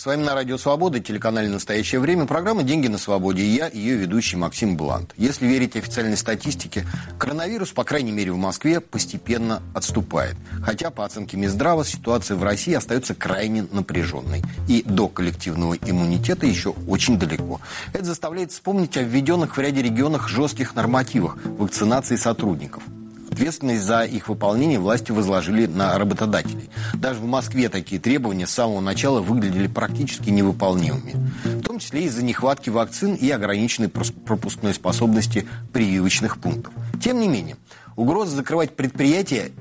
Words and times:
С 0.00 0.06
вами 0.06 0.22
на 0.22 0.34
Радио 0.34 0.56
Свобода, 0.56 0.98
телеканале 0.98 1.50
«Настоящее 1.50 2.00
время», 2.00 2.24
программа 2.24 2.62
«Деньги 2.62 2.86
на 2.86 2.96
свободе» 2.96 3.42
и 3.42 3.48
я, 3.48 3.68
ее 3.68 3.96
ведущий 3.96 4.38
Максим 4.38 4.74
Блант. 4.74 5.12
Если 5.18 5.46
верить 5.46 5.76
официальной 5.76 6.16
статистике, 6.16 6.86
коронавирус, 7.18 7.72
по 7.72 7.84
крайней 7.84 8.10
мере 8.10 8.32
в 8.32 8.38
Москве, 8.38 8.80
постепенно 8.80 9.60
отступает. 9.74 10.36
Хотя, 10.64 10.88
по 10.88 11.04
оценке 11.04 11.36
Минздрава, 11.36 11.84
ситуация 11.84 12.38
в 12.38 12.42
России 12.42 12.72
остается 12.72 13.14
крайне 13.14 13.66
напряженной. 13.70 14.42
И 14.68 14.82
до 14.86 15.06
коллективного 15.06 15.74
иммунитета 15.74 16.46
еще 16.46 16.70
очень 16.88 17.18
далеко. 17.18 17.60
Это 17.92 18.06
заставляет 18.06 18.52
вспомнить 18.52 18.96
о 18.96 19.02
введенных 19.02 19.58
в 19.58 19.60
ряде 19.60 19.82
регионах 19.82 20.30
жестких 20.30 20.74
нормативах 20.74 21.36
вакцинации 21.44 22.16
сотрудников– 22.16 22.82
Ответственность 23.32 23.82
за 23.82 24.02
их 24.02 24.28
выполнение 24.28 24.78
власти 24.78 25.12
возложили 25.12 25.66
на 25.66 25.96
работодателей. 25.98 26.68
Даже 26.94 27.20
в 27.20 27.26
Москве 27.26 27.68
такие 27.68 28.00
требования 28.00 28.46
с 28.46 28.50
самого 28.50 28.80
начала 28.80 29.20
выглядели 29.20 29.66
практически 29.66 30.30
невыполнимыми. 30.30 31.14
В 31.44 31.62
том 31.62 31.78
числе 31.78 32.04
из-за 32.04 32.24
нехватки 32.24 32.70
вакцин 32.70 33.14
и 33.14 33.30
ограниченной 33.30 33.88
пропускной 33.88 34.74
способности 34.74 35.46
прививочных 35.72 36.38
пунктов. 36.38 36.72
Тем 37.02 37.20
не 37.20 37.28
менее, 37.28 37.56
угроза 37.96 38.36
закрывать 38.36 38.76
предприятия 38.76 39.52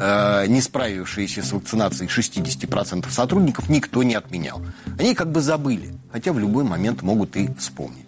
э, 0.00 0.46
не 0.48 0.60
справившиеся 0.60 1.42
с 1.42 1.52
вакцинацией 1.52 2.08
60% 2.08 3.10
сотрудников, 3.10 3.68
никто 3.68 4.02
не 4.02 4.14
отменял. 4.14 4.62
Они 4.98 5.14
как 5.14 5.30
бы 5.30 5.40
забыли, 5.40 5.94
хотя 6.12 6.32
в 6.32 6.38
любой 6.38 6.64
момент 6.64 7.02
могут 7.02 7.36
и 7.36 7.50
вспомнить. 7.58 8.07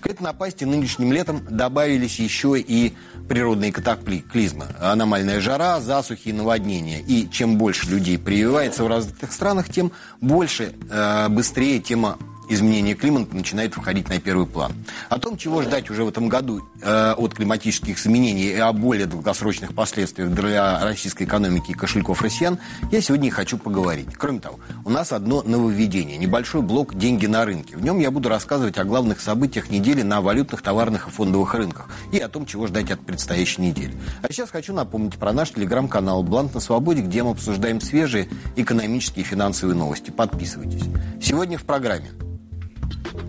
К 0.00 0.06
этой 0.06 0.22
напасти 0.22 0.64
нынешним 0.64 1.12
летом 1.12 1.42
добавились 1.50 2.18
еще 2.18 2.58
и 2.58 2.94
природные 3.28 3.72
катаклизмы. 3.72 4.66
Аномальная 4.80 5.40
жара, 5.40 5.80
засухи 5.80 6.28
и 6.28 6.32
наводнения. 6.32 7.00
И 7.00 7.28
чем 7.30 7.58
больше 7.58 7.88
людей 7.88 8.18
прививается 8.18 8.84
в 8.84 8.88
развитых 8.88 9.32
странах, 9.32 9.68
тем 9.68 9.92
больше, 10.20 10.72
э, 10.90 11.28
быстрее 11.28 11.80
тема 11.80 12.18
изменение 12.48 12.94
климата 12.94 13.34
начинает 13.34 13.76
выходить 13.76 14.08
на 14.08 14.18
первый 14.18 14.46
план. 14.46 14.72
О 15.08 15.18
том, 15.18 15.36
чего 15.36 15.62
ждать 15.62 15.90
уже 15.90 16.04
в 16.04 16.08
этом 16.08 16.28
году 16.28 16.62
э, 16.82 17.12
от 17.16 17.34
климатических 17.34 17.98
изменений 17.98 18.48
и 18.48 18.56
о 18.56 18.72
более 18.72 19.06
долгосрочных 19.06 19.74
последствиях 19.74 20.30
для 20.30 20.84
российской 20.84 21.24
экономики 21.24 21.70
и 21.72 21.74
кошельков 21.74 22.22
россиян, 22.22 22.58
я 22.90 23.00
сегодня 23.00 23.28
и 23.28 23.30
хочу 23.30 23.58
поговорить. 23.58 24.08
Кроме 24.16 24.40
того, 24.40 24.58
у 24.84 24.90
нас 24.90 25.12
одно 25.12 25.42
нововведение, 25.42 26.16
небольшой 26.16 26.62
блок 26.62 26.94
«Деньги 26.94 27.26
на 27.26 27.44
рынке». 27.44 27.76
В 27.76 27.82
нем 27.82 27.98
я 27.98 28.10
буду 28.10 28.28
рассказывать 28.28 28.78
о 28.78 28.84
главных 28.84 29.20
событиях 29.20 29.70
недели 29.70 30.02
на 30.02 30.20
валютных, 30.20 30.62
товарных 30.62 31.08
и 31.08 31.10
фондовых 31.10 31.54
рынках 31.54 31.90
и 32.12 32.18
о 32.18 32.28
том, 32.28 32.46
чего 32.46 32.66
ждать 32.66 32.90
от 32.90 33.00
предстоящей 33.00 33.62
недели. 33.62 33.94
А 34.22 34.32
сейчас 34.32 34.50
хочу 34.50 34.72
напомнить 34.72 35.16
про 35.16 35.32
наш 35.32 35.50
телеграм-канал 35.50 36.22
«Блант 36.22 36.54
на 36.54 36.60
свободе», 36.60 37.02
где 37.02 37.22
мы 37.22 37.30
обсуждаем 37.32 37.80
свежие 37.80 38.28
экономические 38.56 39.24
и 39.24 39.28
финансовые 39.28 39.76
новости. 39.76 40.10
Подписывайтесь. 40.10 40.84
Сегодня 41.22 41.58
в 41.58 41.64
программе– 41.64 42.10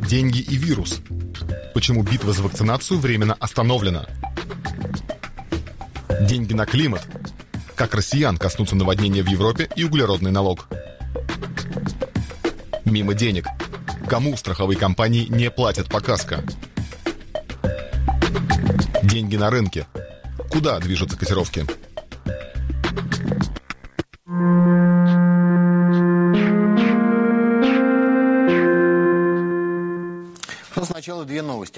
деньги 0.08 0.40
и 0.40 0.58
вирус. 0.58 1.02
Почему 1.74 2.04
битва 2.04 2.34
за 2.34 2.44
вакцинацию 2.44 3.00
временно 3.00 3.36
остановлена? 3.40 4.08
Деньги 6.22 6.54
на 6.54 6.66
климат. 6.66 7.06
Как 7.76 7.96
россиян 7.96 8.38
коснутся 8.38 8.76
наводнения 8.76 9.24
в 9.24 9.28
Европе 9.28 9.70
и 9.76 9.84
углеродный 9.84 10.32
налог. 10.32 10.68
Мимо 12.86 13.14
денег. 13.14 13.46
Кому 14.08 14.36
страховые 14.36 14.78
компании 14.78 15.28
не 15.30 15.50
платят 15.52 15.88
по 15.90 16.02
каско? 16.02 16.44
Деньги 19.04 19.36
на 19.36 19.50
рынке. 19.50 19.88
Куда 20.50 20.80
движутся 20.80 21.18
котировки? 21.18 21.66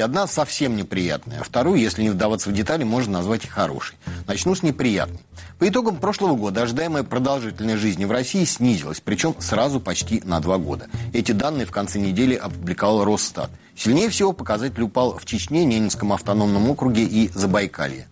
Одна 0.01 0.27
совсем 0.27 0.75
неприятная, 0.75 1.39
а 1.39 1.43
вторую, 1.43 1.79
если 1.79 2.01
не 2.01 2.09
вдаваться 2.09 2.49
в 2.49 2.53
детали, 2.53 2.83
можно 2.83 3.13
назвать 3.13 3.45
и 3.45 3.47
хорошей. 3.47 3.95
Начну 4.27 4.55
с 4.55 4.63
неприятной. 4.63 5.19
По 5.59 5.69
итогам 5.69 5.97
прошлого 5.97 6.35
года 6.35 6.63
ожидаемая 6.63 7.03
продолжительность 7.03 7.81
жизни 7.81 8.05
в 8.05 8.11
России 8.11 8.43
снизилась, 8.45 8.99
причем 8.99 9.35
сразу 9.39 9.79
почти 9.79 10.21
на 10.25 10.39
два 10.39 10.57
года. 10.57 10.87
Эти 11.13 11.31
данные 11.31 11.65
в 11.65 11.71
конце 11.71 11.99
недели 11.99 12.35
опубликовал 12.35 13.05
Росстат. 13.05 13.51
Сильнее 13.75 14.09
всего 14.09 14.33
показатель 14.33 14.81
упал 14.81 15.17
в 15.17 15.25
Чечне, 15.25 15.65
Ненецком 15.65 16.13
автономном 16.13 16.69
округе 16.69 17.03
и 17.03 17.29
Забайкалье. 17.29 18.07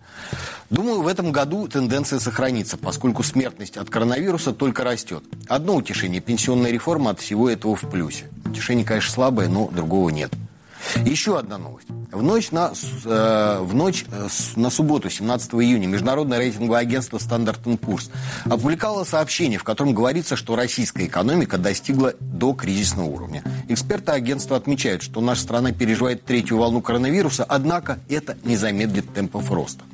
Думаю, 0.70 1.02
в 1.02 1.08
этом 1.08 1.32
году 1.32 1.66
тенденция 1.66 2.20
сохранится, 2.20 2.76
поскольку 2.76 3.24
смертность 3.24 3.76
от 3.76 3.90
коронавируса 3.90 4.52
только 4.52 4.84
растет. 4.84 5.24
Одно 5.48 5.74
утешение– 5.74 6.20
пенсионная 6.22 6.70
реформа 6.70 7.10
от 7.10 7.20
всего 7.20 7.50
этого 7.50 7.74
в 7.74 7.90
плюсе. 7.90 8.30
Утешение, 8.44 8.84
конечно, 8.84 9.12
слабое, 9.12 9.48
но 9.48 9.68
другого 9.68 10.10
нет. 10.10 10.32
Еще 11.04 11.38
одна 11.38 11.58
новость. 11.58 11.88
В 12.10 12.22
ночь 12.22 12.50
на, 12.50 12.72
э, 13.04 13.58
в 13.60 13.74
ночь 13.74 14.04
э, 14.10 14.28
на 14.56 14.70
субботу, 14.70 15.08
17 15.08 15.54
июня, 15.54 15.86
международное 15.86 16.38
рейтинговое 16.38 16.80
агентство 16.80 17.18
Standard 17.18 17.62
Poor's 17.62 18.10
опубликовало 18.44 19.04
сообщение, 19.04 19.58
в 19.58 19.64
котором 19.64 19.94
говорится, 19.94 20.34
что 20.34 20.56
российская 20.56 21.06
экономика 21.06 21.56
достигла 21.56 22.14
до 22.18 22.52
кризисного 22.52 23.06
уровня. 23.06 23.44
Эксперты 23.68 24.12
агентства 24.12 24.56
отмечают, 24.56 25.02
что 25.02 25.20
наша 25.20 25.42
страна 25.42 25.72
переживает 25.72 26.24
третью 26.24 26.58
волну 26.58 26.80
коронавируса, 26.80 27.44
однако 27.44 28.00
это 28.08 28.36
не 28.42 28.56
замедлит 28.56 29.12
темпов 29.14 29.50
роста. 29.52 29.84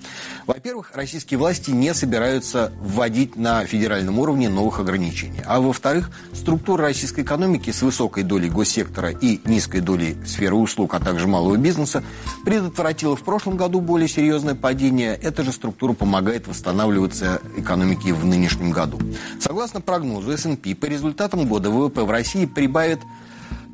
Во-первых, 0.46 0.92
российские 0.94 1.38
власти 1.38 1.70
не 1.70 1.92
собираются 1.92 2.72
вводить 2.80 3.36
на 3.36 3.66
федеральном 3.66 4.18
уровне 4.18 4.48
новых 4.48 4.78
ограничений. 4.78 5.42
А 5.44 5.60
во-вторых, 5.60 6.10
структура 6.32 6.84
российской 6.84 7.22
экономики 7.22 7.70
с 7.70 7.82
высокой 7.82 8.22
долей 8.22 8.48
госсектора 8.48 9.10
и 9.10 9.40
низкой 9.44 9.80
долей 9.80 10.16
сферы 10.24 10.54
услуг, 10.54 10.85
а 10.94 11.00
также 11.00 11.26
малого 11.26 11.56
бизнеса, 11.56 12.02
предотвратила 12.44 13.16
в 13.16 13.22
прошлом 13.22 13.56
году 13.56 13.80
более 13.80 14.08
серьезное 14.08 14.54
падение. 14.54 15.14
Эта 15.14 15.42
же 15.42 15.52
структура 15.52 15.92
помогает 15.92 16.46
восстанавливаться 16.46 17.40
экономике 17.56 18.12
в 18.12 18.24
нынешнем 18.24 18.70
году. 18.70 18.98
Согласно 19.40 19.80
прогнозу 19.80 20.32
S&P, 20.32 20.74
по 20.74 20.86
результатам 20.86 21.46
года 21.46 21.70
ВВП 21.70 22.02
в 22.02 22.10
России 22.10 22.46
прибавит 22.46 23.00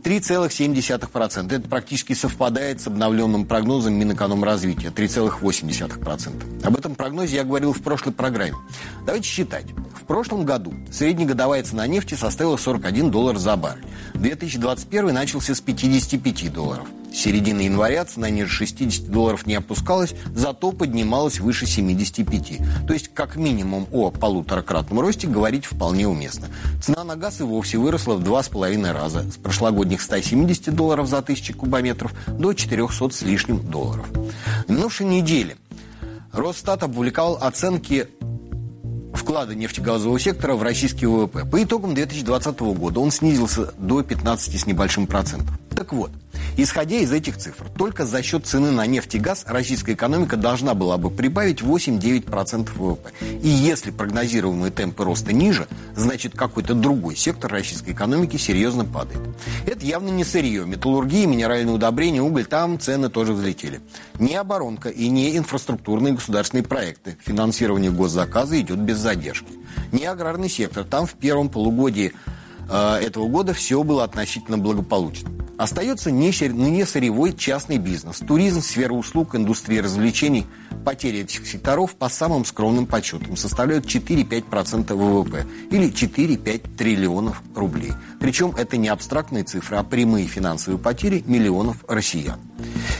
3,7%. 0.03 1.55
Это 1.55 1.69
практически 1.69 2.13
совпадает 2.13 2.81
с 2.81 2.87
обновленным 2.89 3.47
прогнозом 3.47 3.95
Минэкономразвития 3.95 4.91
3,8%. 4.91 6.67
Об 6.67 6.77
этом 6.77 6.95
прогнозе 6.95 7.37
я 7.37 7.45
говорил 7.45 7.73
в 7.73 7.83
прошлой 7.83 8.13
программе. 8.13 8.57
Давайте 9.07 9.29
считать. 9.29 9.67
В 9.95 10.05
прошлом 10.05 10.45
году 10.45 10.75
среднегодовая 10.91 11.63
цена 11.63 11.87
нефти 11.87 12.15
составила 12.15 12.57
41 12.57 13.11
доллар 13.11 13.39
за 13.39 13.57
баррель. 13.57 13.85
2021 14.15 15.15
начался 15.15 15.55
с 15.55 15.61
55 15.61 16.53
долларов. 16.53 16.87
Середины 17.15 17.63
января 17.63 18.05
цена 18.05 18.31
ниже 18.31 18.49
60 18.51 19.11
долларов 19.11 19.47
не 19.47 19.55
опускалась, 19.55 20.15
зато 20.35 20.73
поднималась 20.73 21.41
выше 21.41 21.67
75. 21.67 22.87
То 22.87 22.93
есть, 22.93 23.09
как 23.13 23.37
минимум, 23.37 23.87
о 23.93 24.11
полуторакратном 24.11 25.01
росте 25.01 25.27
говорить 25.27 25.67
вполне 25.67 26.09
уместно. 26.09 26.49
Цена 26.83 27.05
на 27.05 27.17
газ 27.17 27.41
и 27.41 27.43
вовсе 27.43 27.79
выросла 27.79 28.15
в 28.15 28.25
два 28.25 28.43
с 28.43 28.49
половиной 28.49 28.93
раза. 28.93 29.31
С 29.31 29.37
прошлогодних 29.37 30.01
170 30.01 30.75
долларов 30.75 31.09
за 31.09 31.23
тысячу 31.23 31.55
кубометров 31.55 32.13
до 32.27 32.55
400 32.55 33.11
с 33.11 33.23
лишним 33.23 33.59
долларов. 33.59 34.07
В 34.67 34.71
минувшей 34.71 35.07
неделе 35.07 35.57
Росстат 36.33 36.83
опубликовал 36.83 37.39
оценки 37.41 38.09
вклада 39.13 39.55
нефтегазового 39.55 40.19
сектора 40.19 40.55
в 40.55 40.63
российский 40.63 41.07
ВВП. 41.07 41.45
По 41.45 41.63
итогам 41.63 41.95
2020 41.95 42.59
года 42.61 43.01
он 43.01 43.11
снизился 43.11 43.73
до 43.79 44.03
15 44.03 44.61
с 44.61 44.67
небольшим 44.67 45.07
процентов. 45.07 45.59
Так 45.77 45.93
вот, 45.93 46.11
Исходя 46.57 46.97
из 46.97 47.13
этих 47.13 47.39
цифр, 47.39 47.67
только 47.77 48.05
за 48.05 48.23
счет 48.23 48.47
цены 48.47 48.71
на 48.71 48.87
нефть 48.87 49.15
и 49.15 49.19
газ 49.19 49.45
российская 49.49 49.95
экономика 49.95 50.37
должна 50.37 50.75
была 50.75 50.99
бы 50.99 51.11
прибавить 51.11 51.63
8-9% 51.63 52.71
ВВП. 52.77 53.11
И 53.21 53.49
если 53.49 53.91
прогнозируемые 53.91 54.71
темпы 54.71 55.05
роста 55.05 55.33
ниже, 55.33 55.67
значит 55.97 56.35
какой-то 56.37 56.75
другой 56.75 57.17
сектор 57.17 57.51
российской 57.51 57.93
экономики 57.93 58.37
серьезно 58.37 58.85
падает. 58.85 59.21
Это 59.67 59.85
явно 59.87 60.11
не 60.11 60.25
сырье. 60.25 60.67
Металлургия, 60.67 61.27
минеральные 61.27 61.75
удобрения, 61.75 62.21
уголь, 62.21 62.45
там 62.45 62.79
цены 62.79 63.09
тоже 63.09 63.33
взлетели. 63.33 63.81
Не 64.19 64.37
оборонка 64.37 64.91
и 64.91 65.09
не 65.09 65.37
инфраструктурные 65.37 66.15
государственные 66.15 66.65
проекты. 66.65 67.17
Финансирование 67.25 67.91
госзаказа 67.91 68.61
идет 68.61 68.79
без 68.79 68.99
задержки. 68.99 69.53
Не 69.91 70.05
аграрный 70.05 70.51
сектор. 70.51 70.85
Там 70.85 71.07
в 71.07 71.15
первом 71.15 71.49
полугодии 71.49 72.13
э, 72.73 73.05
этого 73.05 73.29
года 73.29 73.53
все 73.53 73.83
было 73.83 74.05
относительно 74.05 74.59
благополучно. 74.59 75.31
Остается 75.59 76.11
не 76.11 76.33
сырьевой 76.33 77.35
частный 77.35 77.79
бизнес, 77.79 78.19
туризм, 78.19 78.63
сфера 78.63 78.95
услуг, 78.95 79.37
индустрия 79.37 79.83
развлечений. 79.83 80.47
Потери 80.85 81.21
этих 81.21 81.47
секторов 81.47 81.95
по 81.95 82.09
самым 82.09 82.45
скромным 82.45 82.87
подсчетам 82.87 83.37
составляют 83.37 83.87
4-5% 83.87 84.95
ВВП 84.95 85.47
или 85.71 85.93
4-5 85.93 86.77
триллионов 86.77 87.43
рублей. 87.55 87.93
Причем 88.19 88.55
это 88.57 88.77
не 88.77 88.89
абстрактные 88.89 89.45
цифры, 89.45 89.77
а 89.77 89.85
прямые 89.85 90.27
финансовые 90.27 90.81
потери 90.81 91.23
миллионов 91.27 91.85
россиян. 91.87 92.41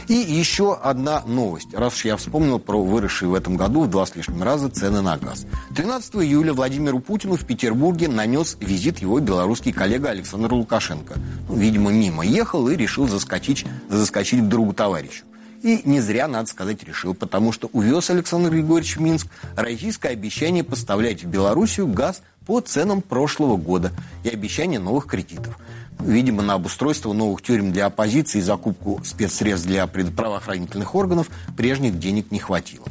И 0.07 0.13
еще 0.13 0.75
одна 0.75 1.23
новость, 1.25 1.73
раз 1.73 1.95
уж 1.95 2.05
я 2.05 2.17
вспомнил 2.17 2.59
про 2.59 2.83
выросшие 2.83 3.29
в 3.29 3.33
этом 3.33 3.55
году 3.55 3.81
в 3.81 3.89
два 3.89 4.05
с 4.05 4.15
лишним 4.15 4.43
раза 4.43 4.69
цены 4.69 5.01
на 5.01 5.17
газ. 5.17 5.45
13 5.75 6.15
июля 6.15 6.53
Владимиру 6.53 6.99
Путину 6.99 7.35
в 7.35 7.45
Петербурге 7.45 8.07
нанес 8.07 8.57
визит 8.59 8.99
его 8.99 9.19
белорусский 9.19 9.71
коллега 9.71 10.09
Александр 10.09 10.53
Лукашенко. 10.53 11.15
Ну, 11.47 11.55
видимо, 11.55 11.91
мимо 11.91 12.25
ехал 12.25 12.67
и 12.67 12.75
решил 12.75 13.07
заскочить, 13.07 13.65
заскочить 13.89 14.41
к 14.41 14.47
другу 14.47 14.73
товарищу. 14.73 15.23
И 15.63 15.81
не 15.85 16.01
зря, 16.01 16.27
надо 16.27 16.49
сказать, 16.49 16.83
решил, 16.83 17.13
потому 17.13 17.53
что 17.53 17.69
увез 17.71 18.09
Александр 18.09 18.49
Григорьевич 18.49 18.97
в 18.97 19.01
Минск 19.01 19.27
российское 19.55 20.09
обещание 20.09 20.63
поставлять 20.63 21.23
в 21.23 21.27
Белоруссию 21.27 21.87
газ 21.87 22.21
по 22.45 22.59
ценам 22.59 23.01
прошлого 23.01 23.55
года 23.55 23.93
и 24.25 24.29
обещание 24.29 24.79
новых 24.79 25.05
кредитов. 25.05 25.57
Видимо, 26.05 26.41
на 26.41 26.55
обустройство 26.55 27.13
новых 27.13 27.41
тюрем 27.41 27.71
для 27.71 27.85
оппозиции 27.85 28.39
и 28.39 28.41
закупку 28.41 29.01
спецсредств 29.03 29.67
для 29.67 29.87
правоохранительных 29.87 30.95
органов 30.95 31.29
прежних 31.55 31.97
денег 31.97 32.31
не 32.31 32.39
хватило. 32.39 32.85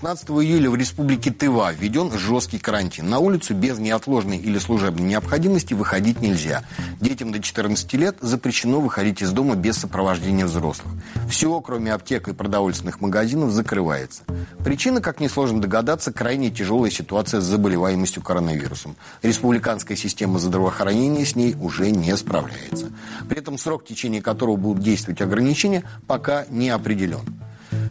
16 0.00 0.30
июля 0.30 0.70
в 0.70 0.76
республике 0.76 1.30
Тыва 1.30 1.74
введен 1.74 2.10
жесткий 2.10 2.58
карантин. 2.58 3.10
На 3.10 3.18
улицу 3.18 3.54
без 3.54 3.78
неотложной 3.78 4.38
или 4.38 4.58
служебной 4.58 5.06
необходимости 5.06 5.74
выходить 5.74 6.22
нельзя. 6.22 6.64
Детям 7.02 7.32
до 7.32 7.38
14 7.38 7.92
лет 7.92 8.16
запрещено 8.22 8.80
выходить 8.80 9.20
из 9.20 9.30
дома 9.32 9.56
без 9.56 9.76
сопровождения 9.76 10.46
взрослых. 10.46 10.94
Все, 11.28 11.60
кроме 11.60 11.92
аптек 11.92 12.28
и 12.28 12.32
продовольственных 12.32 13.02
магазинов, 13.02 13.50
закрывается. 13.50 14.22
Причина, 14.64 15.02
как 15.02 15.20
несложно 15.20 15.60
догадаться, 15.60 16.14
крайне 16.14 16.50
тяжелая 16.50 16.90
ситуация 16.90 17.42
с 17.42 17.44
заболеваемостью 17.44 18.22
коронавирусом. 18.22 18.96
Республиканская 19.20 19.98
система 19.98 20.38
здравоохранения 20.38 21.26
с 21.26 21.36
ней 21.36 21.54
уже 21.60 21.90
не 21.90 22.16
справляется. 22.16 22.90
При 23.28 23.40
этом 23.40 23.58
срок, 23.58 23.84
в 23.84 23.86
течение 23.86 24.22
которого 24.22 24.56
будут 24.56 24.82
действовать 24.82 25.20
ограничения, 25.20 25.84
пока 26.06 26.46
не 26.48 26.70
определен. 26.70 27.20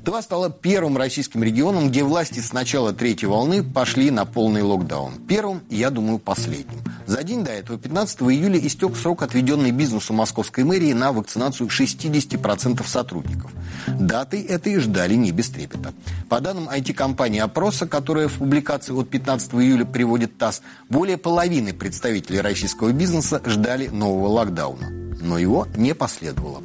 Тыва 0.10 0.22
стала 0.22 0.50
первым 0.50 0.98
российским 0.98 1.44
регионом, 1.44 1.90
где 1.90 2.04
власти 2.04 2.40
с 2.40 2.52
начала 2.52 2.94
третьей 2.94 3.28
волны 3.28 3.62
пошли 3.62 4.10
на 4.10 4.26
полный 4.26 4.64
локдаун. 4.64 5.14
Первым, 5.28 5.62
я 5.70 5.92
думаю, 5.92 6.18
последним. 6.18 6.80
За 7.06 7.22
день 7.22 7.44
до 7.44 7.52
этого, 7.52 7.78
15 7.78 8.22
июля, 8.24 8.60
истек 8.60 8.98
срок, 8.98 9.22
отведенный 9.22 9.70
бизнесу 9.70 10.14
московской 10.14 10.64
мэрии 10.64 10.94
на 10.94 11.12
вакцинацию 11.12 11.70
60% 11.70 12.84
сотрудников. 12.88 13.52
Даты 13.86 14.44
этой 14.44 14.80
ждали 14.80 15.14
не 15.14 15.32
без 15.32 15.50
трепета. 15.50 15.94
По 16.28 16.40
данным 16.40 16.70
IT-компании 16.70 17.42
«Опроса», 17.42 17.86
которая 17.86 18.30
в 18.30 18.40
публикации 18.40 18.94
от 18.94 19.12
15 19.12 19.54
июля 19.54 19.86
приводит 19.86 20.40
ТАСС, 20.40 20.64
более 20.90 21.18
половины 21.18 21.72
представителей 21.72 22.42
российского 22.42 22.92
бизнеса 22.94 23.44
ждали 23.46 23.90
нового 23.90 24.30
локдауна. 24.30 24.90
Но 25.22 25.38
его 25.38 25.68
не 25.76 25.94
последовало. 25.94 26.64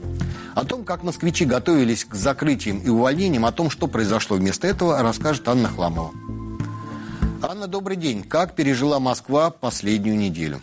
О 0.55 0.65
том, 0.65 0.85
как 0.85 1.03
москвичи 1.03 1.45
готовились 1.45 2.05
к 2.05 2.15
закрытиям 2.15 2.79
и 2.79 2.89
увольнениям, 2.89 3.34
о 3.43 3.53
том, 3.53 3.71
что 3.71 3.87
произошло 3.87 4.37
вместо 4.37 4.67
этого, 4.67 5.03
расскажет 5.03 5.49
Анна 5.49 5.69
Хламова. 5.69 6.11
Анна, 7.43 7.67
добрый 7.67 7.97
день. 7.97 8.23
Как 8.23 8.55
пережила 8.55 9.01
Москва 9.01 9.51
последнюю 9.51 10.17
неделю? 10.17 10.61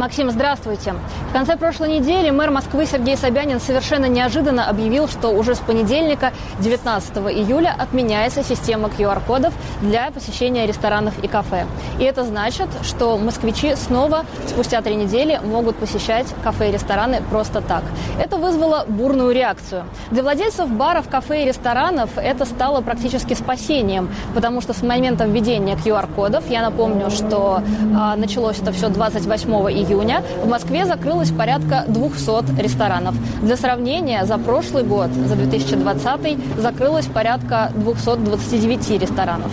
Максим, 0.00 0.30
здравствуйте. 0.30 0.94
В 1.28 1.32
конце 1.34 1.58
прошлой 1.58 1.98
недели 1.98 2.30
мэр 2.30 2.50
Москвы 2.50 2.86
Сергей 2.86 3.18
Собянин 3.18 3.60
совершенно 3.60 4.06
неожиданно 4.06 4.66
объявил, 4.66 5.08
что 5.08 5.28
уже 5.28 5.54
с 5.54 5.58
понедельника, 5.58 6.32
19 6.60 7.18
июля, 7.18 7.76
отменяется 7.78 8.42
система 8.42 8.88
QR-кодов 8.88 9.52
для 9.82 10.10
посещения 10.10 10.66
ресторанов 10.66 11.22
и 11.22 11.28
кафе. 11.28 11.66
И 11.98 12.04
это 12.04 12.24
значит, 12.24 12.68
что 12.82 13.18
москвичи 13.18 13.74
снова 13.74 14.24
спустя 14.48 14.80
три 14.80 14.94
недели 14.94 15.38
могут 15.44 15.76
посещать 15.76 16.26
кафе 16.42 16.70
и 16.70 16.72
рестораны 16.72 17.22
просто 17.28 17.60
так. 17.60 17.82
Это 18.18 18.38
вызвало 18.38 18.86
бурную 18.88 19.32
реакцию. 19.32 19.84
Для 20.10 20.22
владельцев 20.22 20.66
баров, 20.70 21.10
кафе 21.10 21.42
и 21.42 21.46
ресторанов 21.46 22.08
это 22.16 22.46
стало 22.46 22.80
практически 22.80 23.34
спасением, 23.34 24.08
потому 24.34 24.62
что 24.62 24.72
с 24.72 24.80
момента 24.80 25.26
введения 25.26 25.76
QR-кодов, 25.76 26.48
я 26.48 26.62
напомню, 26.62 27.10
что 27.10 27.62
а, 27.94 28.16
началось 28.16 28.58
это 28.60 28.72
все 28.72 28.88
28 28.88 29.50
июля, 29.50 29.89
июня 29.90 30.22
в 30.42 30.48
Москве 30.48 30.84
закрылось 30.84 31.30
порядка 31.30 31.84
200 31.88 32.60
ресторанов. 32.60 33.14
Для 33.42 33.56
сравнения, 33.56 34.24
за 34.24 34.38
прошлый 34.38 34.84
год, 34.84 35.10
за 35.10 35.34
2020, 35.34 36.38
закрылось 36.58 37.06
порядка 37.06 37.72
229 37.74 39.00
ресторанов. 39.00 39.50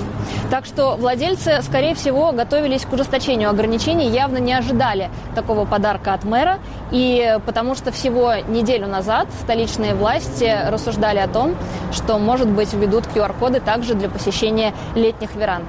Так 0.50 0.66
что 0.66 0.95
владельцы, 0.95 1.62
скорее 1.62 1.95
всего, 1.95 2.31
готовились 2.31 2.86
к 2.86 2.94
ужесточению 2.94 3.50
ограничений, 3.50 4.10
явно 4.10 4.38
не 4.38 4.54
ожидали 4.54 5.10
такого 5.36 5.66
подарка 5.66 6.13
от 6.13 6.24
мэра. 6.24 6.60
И 6.92 7.38
потому 7.45 7.75
что 7.75 7.92
всего 7.92 8.34
неделю 8.48 8.88
назад 8.88 9.28
столичные 9.42 9.94
власти 9.94 10.56
рассуждали 10.69 11.19
о 11.19 11.28
том, 11.28 11.56
что, 11.92 12.18
может 12.18 12.48
быть, 12.48 12.74
введут 12.74 13.06
QR-коды 13.13 13.60
также 13.60 13.94
для 13.94 14.10
посещения 14.10 14.74
летних 14.95 15.36
веранд. 15.36 15.66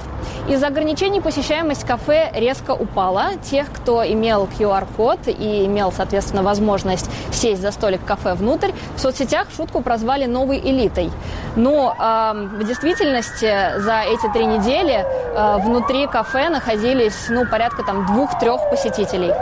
Из-за 0.49 0.69
ограничений 0.69 1.21
посещаемость 1.21 1.85
кафе 1.85 2.31
резко 2.35 2.73
упала. 2.73 3.31
Тех, 3.51 3.67
кто 3.73 4.07
имел 4.07 4.48
QR-код 4.59 5.21
и 5.27 5.65
имел, 5.67 5.93
соответственно, 5.93 6.43
возможность 6.43 7.11
сесть 7.33 7.63
за 7.63 7.73
столик 7.73 8.05
кафе 8.05 8.35
внутрь, 8.35 8.73
в 8.97 9.01
соцсетях 9.01 9.49
шутку 9.57 9.81
прозвали 9.81 10.27
новой 10.27 10.59
элитой. 10.59 11.11
Но 11.57 11.95
э, 11.99 12.49
в 12.57 12.65
действительности 12.65 13.79
за 13.79 14.01
эти 14.01 14.33
три 14.33 14.47
недели 14.47 15.05
э, 15.05 15.57
внутри 15.65 16.07
кафе 16.07 16.49
находились 16.49 17.29
ну, 17.29 17.47
порядка 17.47 17.83
там 17.83 18.07
двух-трех 18.07 18.71
посетителей. 18.71 19.33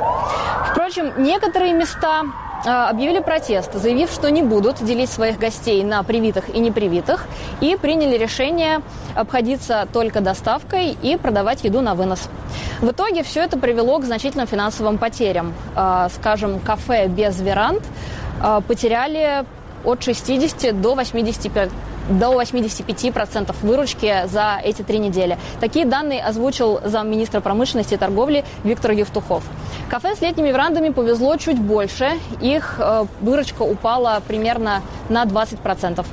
Впрочем, 0.70 1.12
некоторые 1.16 1.72
места 1.72 2.22
объявили 2.66 3.20
протест, 3.20 3.72
заявив, 3.74 4.10
что 4.10 4.30
не 4.30 4.42
будут 4.42 4.84
делить 4.84 5.10
своих 5.10 5.38
гостей 5.38 5.84
на 5.84 6.02
привитых 6.02 6.54
и 6.54 6.58
непривитых, 6.58 7.26
и 7.60 7.76
приняли 7.76 8.16
решение 8.16 8.82
обходиться 9.14 9.86
только 9.92 10.20
доставкой 10.20 10.96
и 11.00 11.16
продавать 11.16 11.64
еду 11.64 11.80
на 11.80 11.94
вынос. 11.94 12.28
В 12.80 12.90
итоге 12.90 13.22
все 13.22 13.42
это 13.42 13.58
привело 13.58 13.98
к 13.98 14.04
значительным 14.04 14.46
финансовым 14.46 14.98
потерям. 14.98 15.54
А, 15.74 16.08
скажем, 16.08 16.58
кафе 16.60 17.06
без 17.06 17.40
веранд 17.40 17.82
а, 18.42 18.60
потеряли 18.60 19.44
от 19.84 20.02
60 20.02 20.80
до 20.80 20.94
85 20.94 21.70
до 22.08 22.40
85% 22.40 23.54
выручки 23.62 24.26
за 24.26 24.60
эти 24.62 24.82
три 24.82 24.98
недели. 24.98 25.38
Такие 25.60 25.84
данные 25.84 26.22
озвучил 26.22 26.80
замминистра 26.84 27.40
промышленности 27.40 27.94
и 27.94 27.96
торговли 27.96 28.44
Виктор 28.64 28.92
Евтухов. 28.92 29.44
Кафе 29.88 30.14
с 30.16 30.20
летними 30.20 30.48
верандами 30.48 30.90
повезло 30.90 31.36
чуть 31.36 31.58
больше. 31.58 32.12
Их 32.40 32.76
э, 32.78 33.06
выручка 33.20 33.62
упала 33.62 34.22
примерно 34.26 34.82
на 35.08 35.24
20%. 35.24 36.04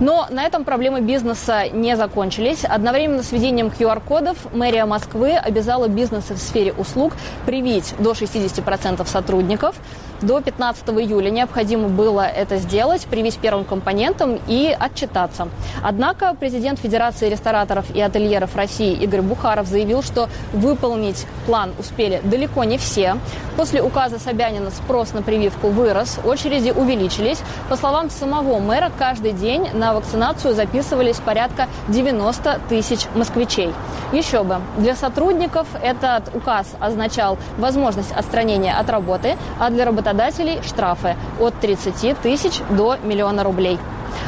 Но 0.00 0.26
на 0.30 0.44
этом 0.44 0.64
проблемы 0.64 1.00
бизнеса 1.00 1.68
не 1.68 1.96
закончились. 1.96 2.64
Одновременно 2.64 3.22
с 3.22 3.32
введением 3.32 3.68
QR-кодов 3.68 4.36
мэрия 4.52 4.84
Москвы 4.84 5.32
обязала 5.32 5.88
бизнесы 5.88 6.34
в 6.34 6.38
сфере 6.38 6.72
услуг 6.72 7.14
привить 7.46 7.94
до 7.98 8.12
60% 8.12 9.06
сотрудников. 9.06 9.76
До 10.22 10.40
15 10.40 10.88
июля 10.88 11.28
необходимо 11.28 11.88
было 11.88 12.26
это 12.26 12.56
сделать, 12.56 13.04
привить 13.06 13.38
первым 13.38 13.64
компонентом 13.64 14.38
и 14.46 14.74
отчитаться. 14.78 15.48
Однако 15.82 16.34
президент 16.38 16.78
Федерации 16.78 17.28
рестораторов 17.28 17.84
и 17.94 18.00
ательеров 18.00 18.56
России 18.56 18.94
Игорь 18.94 19.20
Бухаров 19.20 19.66
заявил, 19.66 20.02
что 20.02 20.30
выполнить 20.54 21.26
план 21.44 21.72
успели 21.78 22.22
далеко 22.24 22.64
не 22.64 22.78
все. 22.78 23.16
После 23.56 23.82
указа 23.82 24.18
Собянина 24.18 24.70
спрос 24.70 25.12
на 25.12 25.22
прививку 25.22 25.68
вырос, 25.68 26.18
очереди 26.24 26.70
увеличились. 26.70 27.40
По 27.68 27.76
словам 27.76 28.08
самого 28.08 28.58
мэра, 28.58 28.90
каждый 28.98 29.32
день 29.32 29.68
на 29.74 29.85
вакцинацию 29.94 30.54
записывались 30.54 31.16
порядка 31.16 31.68
90 31.88 32.60
тысяч 32.68 33.06
москвичей. 33.14 33.72
Еще 34.12 34.42
бы, 34.42 34.56
для 34.76 34.94
сотрудников 34.94 35.66
этот 35.82 36.34
указ 36.34 36.66
означал 36.80 37.38
возможность 37.58 38.12
отстранения 38.12 38.74
от 38.74 38.88
работы, 38.90 39.36
а 39.58 39.70
для 39.70 39.84
работодателей 39.84 40.60
штрафы 40.62 41.16
от 41.40 41.54
30 41.60 42.18
тысяч 42.18 42.60
до 42.70 42.96
миллиона 43.02 43.42
рублей. 43.44 43.78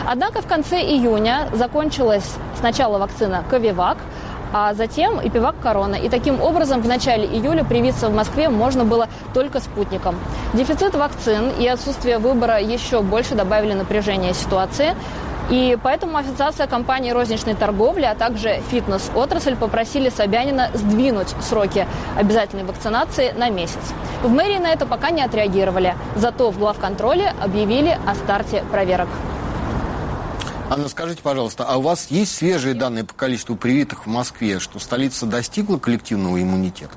Однако 0.07 0.43
в 0.43 0.47
конце 0.47 0.81
июня 0.81 1.49
закончилась 1.53 2.29
сначала 2.59 2.99
вакцина 2.99 3.45
Ковивак, 3.50 3.99
а 4.53 4.75
затем 4.75 5.21
и 5.21 5.29
пивак 5.29 5.57
корона. 5.62 5.95
И 5.97 6.09
таким 6.09 6.41
образом 6.41 6.81
в 6.81 6.88
начале 6.88 7.27
июля 7.27 7.65
привиться 7.65 8.09
в 8.09 8.15
Москве 8.15 8.49
можно 8.49 8.85
было 8.85 9.09
только 9.35 9.61
спутником. 9.61 10.17
Дефицит 10.55 10.95
вакцин 10.95 11.50
и 11.59 11.67
отсутствие 11.67 12.19
выбора 12.19 12.61
еще 12.61 13.03
больше 13.03 13.35
добавили 13.35 13.75
напряжение 13.75 14.35
ситуации. 14.35 14.95
И 15.50 15.78
поэтому 15.83 16.19
Ассоциация 16.19 16.67
компаний 16.67 17.12
розничной 17.12 17.55
торговли, 17.55 18.05
а 18.05 18.14
также 18.14 18.61
фитнес-отрасль 18.71 19.57
попросили 19.57 20.11
Собянина 20.11 20.71
сдвинуть 20.75 21.35
сроки 21.40 21.87
обязательной 22.17 22.64
вакцинации 22.64 23.33
на 23.33 23.49
месяц. 23.49 23.81
В 24.23 24.31
мэрии 24.31 24.59
на 24.59 24.69
это 24.69 24.85
пока 24.85 25.11
не 25.11 25.23
отреагировали, 25.23 25.95
зато 26.17 26.50
в 26.50 26.59
главконтроле 26.59 27.33
объявили 27.40 27.99
о 28.07 28.14
старте 28.14 28.62
проверок. 28.71 29.09
Анна, 30.71 30.88
скажите, 30.88 31.23
пожалуйста, 31.23 31.64
а 31.67 31.78
у 31.78 31.81
вас 31.81 32.09
есть 32.11 32.37
свежие 32.37 32.75
данные 32.75 33.05
по 33.05 33.14
количеству 33.14 33.57
привитых 33.57 34.05
в 34.05 34.09
Москве, 34.09 34.59
что 34.59 34.78
столица 34.78 35.25
достигла 35.25 35.78
коллективного 35.78 36.43
иммунитета? 36.43 36.93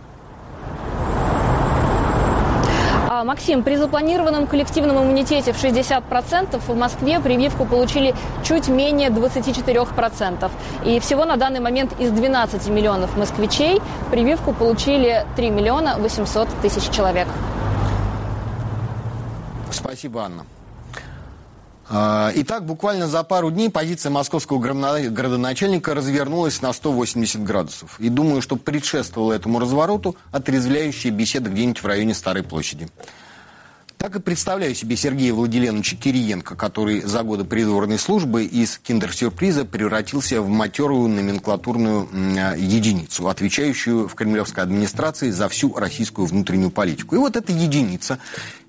А, 2.93 3.09
Максим, 3.23 3.63
при 3.63 3.75
запланированном 3.75 4.47
коллективном 4.47 4.97
иммунитете 4.97 5.53
в 5.53 5.63
60% 5.63 6.59
в 6.59 6.75
Москве 6.75 7.19
прививку 7.19 7.65
получили 7.65 8.15
чуть 8.43 8.67
менее 8.67 9.09
24%. 9.09 10.51
И 10.85 10.99
всего 10.99 11.25
на 11.25 11.37
данный 11.37 11.59
момент 11.59 11.99
из 11.99 12.11
12 12.11 12.67
миллионов 12.69 13.17
москвичей 13.17 13.81
прививку 14.11 14.53
получили 14.53 15.25
3 15.35 15.49
миллиона 15.49 15.97
800 15.97 16.47
тысяч 16.61 16.89
человек. 16.89 17.27
Спасибо, 19.71 20.23
Анна. 20.23 20.45
А, 21.93 22.31
итак, 22.35 22.65
буквально 22.65 23.07
за 23.07 23.21
пару 23.23 23.51
дней 23.51 23.69
позиция 23.69 24.11
московского 24.11 24.59
градоначальника 24.59 25.93
развернулась 25.93 26.61
на 26.61 26.71
180 26.71 27.43
градусов. 27.43 27.99
И 27.99 28.07
думаю, 28.07 28.41
что 28.41 28.55
предшествовало 28.55 29.33
этому 29.33 29.59
развороту 29.59 30.15
отрезвляющая 30.31 31.11
беседа 31.11 31.49
где-нибудь 31.49 31.83
в 31.83 31.85
районе 31.85 32.13
Старой 32.13 32.43
площади. 32.43 32.87
Так 34.01 34.15
и 34.15 34.19
представляю 34.19 34.73
себе 34.73 34.95
Сергея 34.95 35.31
Владиленовича 35.31 35.95
Кириенко, 35.95 36.55
который 36.55 37.01
за 37.01 37.21
годы 37.21 37.43
придворной 37.43 37.99
службы 37.99 38.45
из 38.45 38.79
киндер-сюрприза 38.79 39.63
превратился 39.63 40.41
в 40.41 40.49
матерую 40.49 41.07
номенклатурную 41.07 42.09
а, 42.11 42.55
единицу, 42.55 43.27
отвечающую 43.27 44.07
в 44.07 44.15
кремлевской 44.15 44.63
администрации 44.63 45.29
за 45.29 45.47
всю 45.49 45.71
российскую 45.75 46.25
внутреннюю 46.25 46.71
политику. 46.71 47.13
И 47.13 47.19
вот 47.19 47.35
эта 47.35 47.51
единица, 47.51 48.17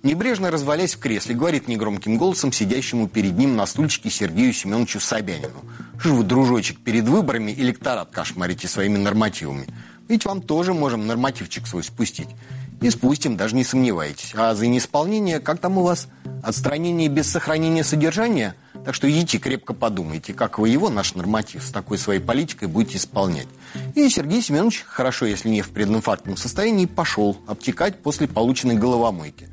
небрежно 0.02 0.50
развалясь 0.50 0.96
в 0.96 0.98
кресле, 0.98 1.34
говорит 1.34 1.66
негромким 1.66 2.18
голосом 2.18 2.52
сидящему 2.52 3.08
перед 3.08 3.34
ним 3.38 3.56
на 3.56 3.64
стульчике 3.64 4.10
Сергею 4.10 4.52
Семеновичу 4.52 5.00
Собянину. 5.00 5.64
Вы, 6.04 6.24
дружочек, 6.24 6.78
перед 6.80 7.08
выборами 7.08 7.52
электорат 7.52 8.10
кошмарите 8.10 8.68
своими 8.68 8.98
нормативами? 8.98 9.66
Ведь 10.08 10.26
вам 10.26 10.42
тоже 10.42 10.74
можем 10.74 11.06
нормативчик 11.06 11.66
свой 11.66 11.84
спустить. 11.84 12.28
И 12.82 12.90
спустим, 12.90 13.36
даже 13.36 13.54
не 13.54 13.62
сомневайтесь. 13.62 14.32
А 14.34 14.54
за 14.54 14.66
неисполнение, 14.66 15.38
как 15.38 15.60
там 15.60 15.78
у 15.78 15.82
вас? 15.82 16.08
Отстранение 16.42 17.08
без 17.08 17.30
сохранения 17.30 17.84
содержания? 17.84 18.56
Так 18.84 18.96
что 18.96 19.08
идите 19.08 19.38
крепко 19.38 19.74
подумайте, 19.74 20.34
как 20.34 20.58
вы 20.58 20.68
его, 20.68 20.90
наш 20.90 21.14
норматив, 21.14 21.62
с 21.62 21.70
такой 21.70 21.96
своей 21.96 22.18
политикой 22.18 22.66
будете 22.66 22.98
исполнять. 22.98 23.46
И 23.94 24.08
Сергей 24.08 24.42
Семенович, 24.42 24.84
хорошо, 24.88 25.26
если 25.26 25.48
не 25.48 25.62
в 25.62 25.70
прединфарктном 25.70 26.36
состоянии, 26.36 26.86
пошел 26.86 27.38
обтекать 27.46 28.02
после 28.02 28.26
полученной 28.26 28.74
головомойки. 28.74 29.48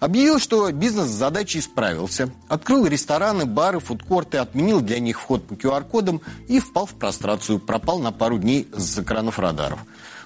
Объявил, 0.00 0.38
что 0.38 0.70
бизнес 0.70 1.06
с 1.06 1.14
задачей 1.14 1.62
справился. 1.62 2.28
Открыл 2.48 2.84
рестораны, 2.86 3.46
бары, 3.46 3.80
фудкорты, 3.80 4.36
отменил 4.36 4.82
для 4.82 4.98
них 4.98 5.18
вход 5.18 5.46
по 5.46 5.54
QR-кодам 5.54 6.20
и 6.48 6.60
впал 6.60 6.84
в 6.84 6.92
прострацию, 6.92 7.58
пропал 7.60 7.98
на 8.00 8.12
пару 8.12 8.38
дней 8.38 8.68
с 8.76 8.98
экранов 8.98 9.38
радаров. 9.38 9.78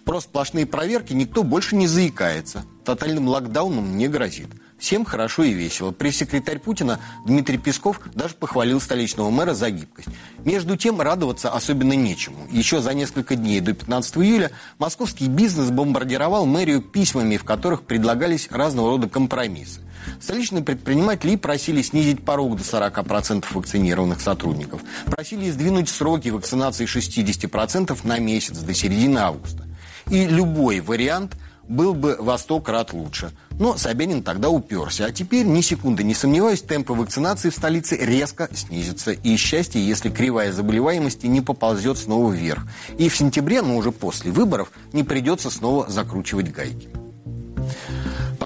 Просто 0.09 0.31
сплошные 0.31 0.65
проверки, 0.65 1.13
никто 1.13 1.43
больше 1.43 1.77
не 1.77 1.87
заикается. 1.87 2.65
Тотальным 2.83 3.29
локдауном 3.29 3.99
не 3.99 4.09
грозит. 4.09 4.49
Всем 4.79 5.05
хорошо 5.05 5.43
и 5.43 5.53
весело. 5.53 5.91
Пресс-секретарь 5.91 6.61
Путина 6.61 6.99
Дмитрий 7.27 7.59
Песков 7.59 8.01
даже 8.15 8.33
похвалил 8.35 8.81
столичного 8.81 9.29
мэра 9.29 9.53
за 9.53 9.69
гибкость. 9.69 10.09
Между 10.47 10.79
тем, 10.79 11.03
радоваться 11.03 11.51
особенно 11.51 11.93
нечему. 11.93 12.39
Еще 12.51 12.81
за 12.81 12.95
несколько 12.95 13.37
дней 13.37 13.61
до 13.61 13.75
15 13.75 14.17
июля 14.17 14.51
московский 14.79 15.29
бизнес 15.29 15.69
бомбардировал 15.69 16.47
мэрию 16.47 16.81
письмами, 16.81 17.37
в 17.37 17.45
которых 17.45 17.83
предлагались 17.83 18.49
разного 18.51 18.89
рода 18.89 19.11
компромиссы. 19.11 19.83
Столичные 20.23 20.65
предприниматели 20.65 21.37
просили 21.37 21.83
снизить 21.83 22.25
порог 22.25 22.57
до 22.57 22.63
40% 22.63 23.45
вакцинированных 23.51 24.23
сотрудников. 24.23 24.81
Просили 25.05 25.51
сдвинуть 25.51 25.91
сроки 25.91 26.31
вакцинации 26.31 26.87
60% 26.87 27.95
на 28.05 28.19
месяц 28.19 28.57
до 28.57 28.73
середины 28.73 29.19
августа. 29.19 29.68
И 30.11 30.27
любой 30.27 30.81
вариант 30.81 31.37
был 31.69 31.95
бы 31.95 32.17
во 32.19 32.39
сто 32.39 32.61
крат 32.61 32.93
лучше. 32.93 33.31
Но 33.59 33.77
Собянин 33.77 34.23
тогда 34.23 34.49
уперся. 34.49 35.07
А 35.07 35.13
теперь, 35.13 35.47
ни 35.47 35.61
секунды 35.61 36.03
не 36.03 36.15
сомневаюсь, 36.15 36.63
темпы 36.63 36.95
вакцинации 36.95 37.51
в 37.51 37.55
столице 37.55 37.97
резко 37.97 38.49
снизятся. 38.55 39.13
И 39.13 39.37
счастье, 39.37 39.87
если 39.87 40.11
кривая 40.11 40.53
заболеваемости 40.53 41.27
не 41.27 41.41
поползет 41.41 41.99
снова 41.99 42.33
вверх. 42.33 42.67
И 42.97 43.09
в 43.09 43.17
сентябре, 43.17 43.63
но 43.63 43.77
уже 43.77 43.93
после 43.93 44.31
выборов, 44.31 44.71
не 44.93 45.05
придется 45.05 45.51
снова 45.51 45.89
закручивать 45.89 46.53
гайки. 46.53 46.89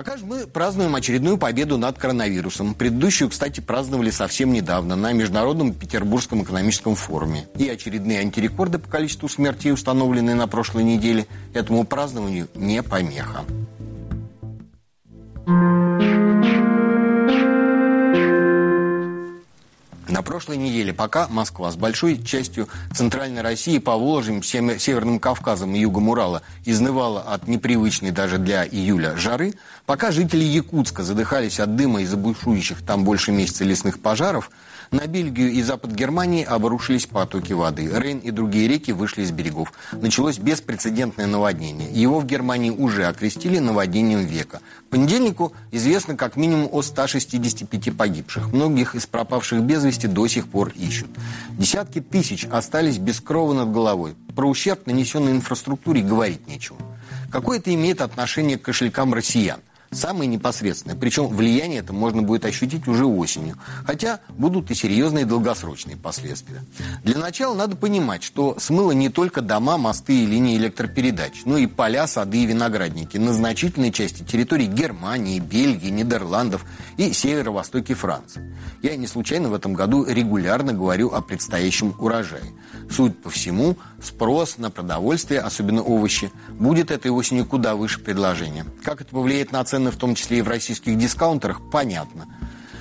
Пока 0.05 0.17
же 0.17 0.27
мы 0.27 0.49
празднуем 0.49 0.97
очередную 0.97 1.39
победу 1.39 1.79
над 1.79 1.97
коронавирусом. 1.97 2.75
Предыдущую, 2.75 3.31
кстати, 3.31 3.61
праздновали 3.61 4.11
совсем 4.11 4.53
недавно 4.53 4.97
на 4.97 5.13
Международном 5.13 5.73
Петербургском 5.73 6.43
экономическом 6.43 6.97
форуме. 6.97 7.47
И 7.57 7.69
очередные 7.69 8.19
антирекорды 8.19 8.81
по 8.81 8.89
количеству 8.89 9.29
смертей, 9.29 9.71
установленные 9.71 10.35
на 10.35 10.49
прошлой 10.49 10.83
неделе, 10.83 11.29
этому 11.55 11.85
празднованию 11.85 12.49
не 12.57 12.83
помеха. 12.83 13.45
На 20.13 20.21
прошлой 20.21 20.59
неделе, 20.59 20.93
пока 20.93 21.27
Москва 21.29 21.71
с 21.71 21.77
большой 21.77 22.23
частью 22.23 22.69
Центральной 22.95 23.41
России, 23.41 23.79
по 23.79 23.97
Волжьим, 23.97 24.43
Северным 24.43 25.19
Кавказом 25.19 25.75
и 25.75 25.79
Югом 25.79 26.11
Урала 26.11 26.43
изнывала 26.67 27.23
от 27.23 27.49
непривычной 27.49 28.11
даже 28.11 28.37
для 28.37 28.67
июля 28.67 29.17
жары, 29.17 29.55
пока 29.87 30.11
жители 30.11 30.45
Якутска 30.45 31.03
задыхались 31.03 31.61
от 31.61 31.77
дыма 31.77 32.03
из-за 32.03 32.19
бушующих 32.19 32.85
там 32.85 33.05
больше 33.05 33.33
месяца 33.33 33.65
лесных 33.65 34.01
пожаров– 34.01 34.51
на 34.93 35.07
Бельгию 35.07 35.51
и 35.51 35.63
запад 35.63 35.93
Германии 35.93 36.45
обрушились 36.45 37.07
потоки 37.07 37.55
воды. 37.55 37.91
Рейн 37.91 38.19
и 38.19 38.31
другие 38.31 38.69
реки 38.69 38.93
вышли 38.93 39.23
из 39.23 39.31
берегов. 39.31 39.73
Началось 39.91 40.37
беспрецедентное 40.37 41.27
наводнение. 41.27 41.91
Его 41.91 42.21
в 42.21 42.27
Германии 42.27 42.69
уже 42.69 43.07
окрестили 43.07 43.59
наводнением 43.59 44.27
века. 44.27 44.61
К 44.89 44.91
понедельнику 44.91 45.55
известно 45.71 46.15
как 46.15 46.37
минимум 46.37 46.69
о 46.71 46.83
165 46.83 47.97
погибших. 47.97 48.53
Многих 48.53 48.95
из 48.95 49.07
пропавших 49.07 49.63
без 49.63 49.83
вести 49.83 50.02
до 50.09 50.27
сих 50.27 50.49
пор 50.49 50.73
ищут. 50.77 51.11
Десятки 51.51 52.01
тысяч 52.01 52.45
остались 52.45 52.99
без 52.99 53.21
крова 53.21 53.53
над 53.53 53.73
головой. 53.73 54.15
Про 54.35 54.49
ущерб, 54.49 54.87
нанесенный 54.87 55.33
инфраструктуре, 55.33 56.03
говорить 56.03 56.47
нечего. 56.47 56.79
Какое 57.31 57.59
это 57.59 57.73
имеет 57.75 58.01
отношение 58.01 58.59
к 58.59 58.63
кошелькам 58.63 59.15
россиян? 59.15 59.61
Самые 59.93 60.27
непосредственные. 60.27 60.99
Причем 60.99 61.29
влияние 61.29 61.81
это 61.81 61.93
можно 61.93 62.23
будет 62.23 62.45
ощутить 62.45 62.89
уже 62.89 63.05
осенью. 63.05 63.57
Хотя 63.87 64.21
будут 64.31 64.71
и 64.71 64.75
серьезные 64.75 65.27
долгосрочные 65.27 65.97
последствия. 65.97 66.63
Для 67.05 67.19
начала 67.19 67.55
надо 67.55 67.77
понимать, 67.77 68.23
что 68.23 68.57
смыло 68.59 68.93
не 68.93 69.11
только 69.11 69.41
дома, 69.43 69.77
мосты 69.77 70.23
и 70.23 70.27
линии 70.27 70.57
электропередач, 70.57 71.43
но 71.45 71.59
и 71.59 71.67
поля, 71.67 72.07
сады 72.07 72.43
и 72.43 72.47
виноградники 72.47 73.19
на 73.19 73.33
значительной 73.33 73.93
части 73.93 74.23
территорий 74.23 74.67
Германии, 74.67 75.39
Бельгии, 75.39 75.91
Нидерландов 75.91 76.65
и 76.97 77.13
северо-востоке 77.13 77.95
Франции. 77.95 78.57
Я 78.83 78.97
не 78.97 79.07
случайно 79.07 79.49
в 79.49 79.55
этом 79.55 79.75
году 79.75 80.05
регулярно 80.05 80.73
говорю 80.73 81.13
о 81.13 81.21
предстоящем 81.21 81.95
урожае. 81.99 82.53
Суть 82.91 83.21
по 83.23 83.31
всему, 83.31 83.77
спрос 84.03 84.59
на 84.59 84.71
продовольствие, 84.71 85.41
особенно 85.41 85.83
овощи, 85.83 86.31
будет 86.51 86.91
этой 86.91 87.11
осенью 87.11 87.47
куда 87.47 87.75
выше 87.75 88.01
предложения. 88.01 88.65
Как 88.83 89.01
это 89.01 89.11
повлияет 89.11 89.53
на 89.53 89.65
цены, 89.65 89.82
в 89.91 89.97
том 89.97 90.15
числе 90.15 90.39
и 90.39 90.43
в 90.43 90.49
российских 90.49 90.97
дискаунтерах, 90.97 91.61
понятно. 91.71 92.27